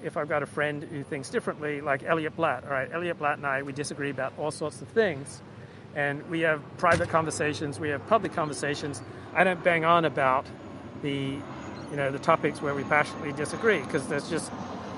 if 0.03 0.17
I've 0.17 0.29
got 0.29 0.43
a 0.43 0.45
friend 0.45 0.83
who 0.83 1.03
thinks 1.03 1.29
differently, 1.29 1.81
like 1.81 2.03
Elliot 2.03 2.35
Blatt, 2.35 2.63
all 2.63 2.71
right, 2.71 2.89
Elliot 2.91 3.19
Blatt 3.19 3.37
and 3.37 3.45
I, 3.45 3.63
we 3.63 3.73
disagree 3.73 4.09
about 4.09 4.33
all 4.37 4.51
sorts 4.51 4.81
of 4.81 4.87
things, 4.89 5.41
and 5.95 6.27
we 6.29 6.41
have 6.41 6.61
private 6.77 7.09
conversations, 7.09 7.79
we 7.79 7.89
have 7.89 8.05
public 8.07 8.33
conversations. 8.33 9.01
I 9.33 9.43
don't 9.43 9.63
bang 9.63 9.85
on 9.85 10.05
about 10.05 10.45
the, 11.01 11.37
you 11.91 11.95
know, 11.95 12.11
the 12.11 12.19
topics 12.19 12.61
where 12.61 12.73
we 12.73 12.83
passionately 12.83 13.33
disagree 13.33 13.79
because 13.79 14.07
there's 14.07 14.29
just 14.29 14.51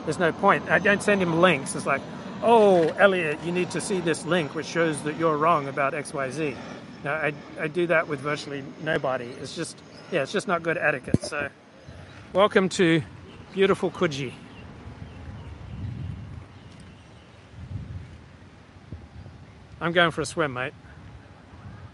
there's 0.06 0.20
no 0.20 0.32
point. 0.32 0.70
I 0.70 0.80
don't 0.80 1.02
send 1.02 1.22
him 1.22 1.40
links. 1.40 1.76
It's 1.76 1.86
like, 1.86 2.02
oh, 2.42 2.90
Elliot, 2.98 3.40
you 3.44 3.52
need 3.52 3.72
to 3.72 3.82
see 3.82 4.00
this 4.00 4.26
link 4.26 4.54
which 4.54 4.66
shows 4.66 5.02
that 5.04 5.18
you're 5.18 5.38
wrong 5.38 5.68
about 5.68 5.94
X, 5.94 6.14
Y, 6.14 6.30
Z. 6.30 6.56
Now, 7.04 7.14
I, 7.14 7.34
I 7.60 7.68
do 7.68 7.88
that 7.88 8.08
with 8.08 8.20
virtually 8.20 8.64
nobody. 8.82 9.26
It's 9.42 9.56
just, 9.56 9.78
yeah, 10.12 10.24
it's 10.24 10.32
just 10.32 10.48
not 10.48 10.64
good 10.64 10.78
etiquette. 10.78 11.24
So, 11.24 11.50
welcome 12.34 12.70
to 12.70 13.02
beautiful 13.54 13.92
Coogee. 13.92 14.34
I'm 19.84 19.92
going 19.92 20.12
for 20.12 20.22
a 20.22 20.26
swim, 20.26 20.54
mate. 20.54 20.72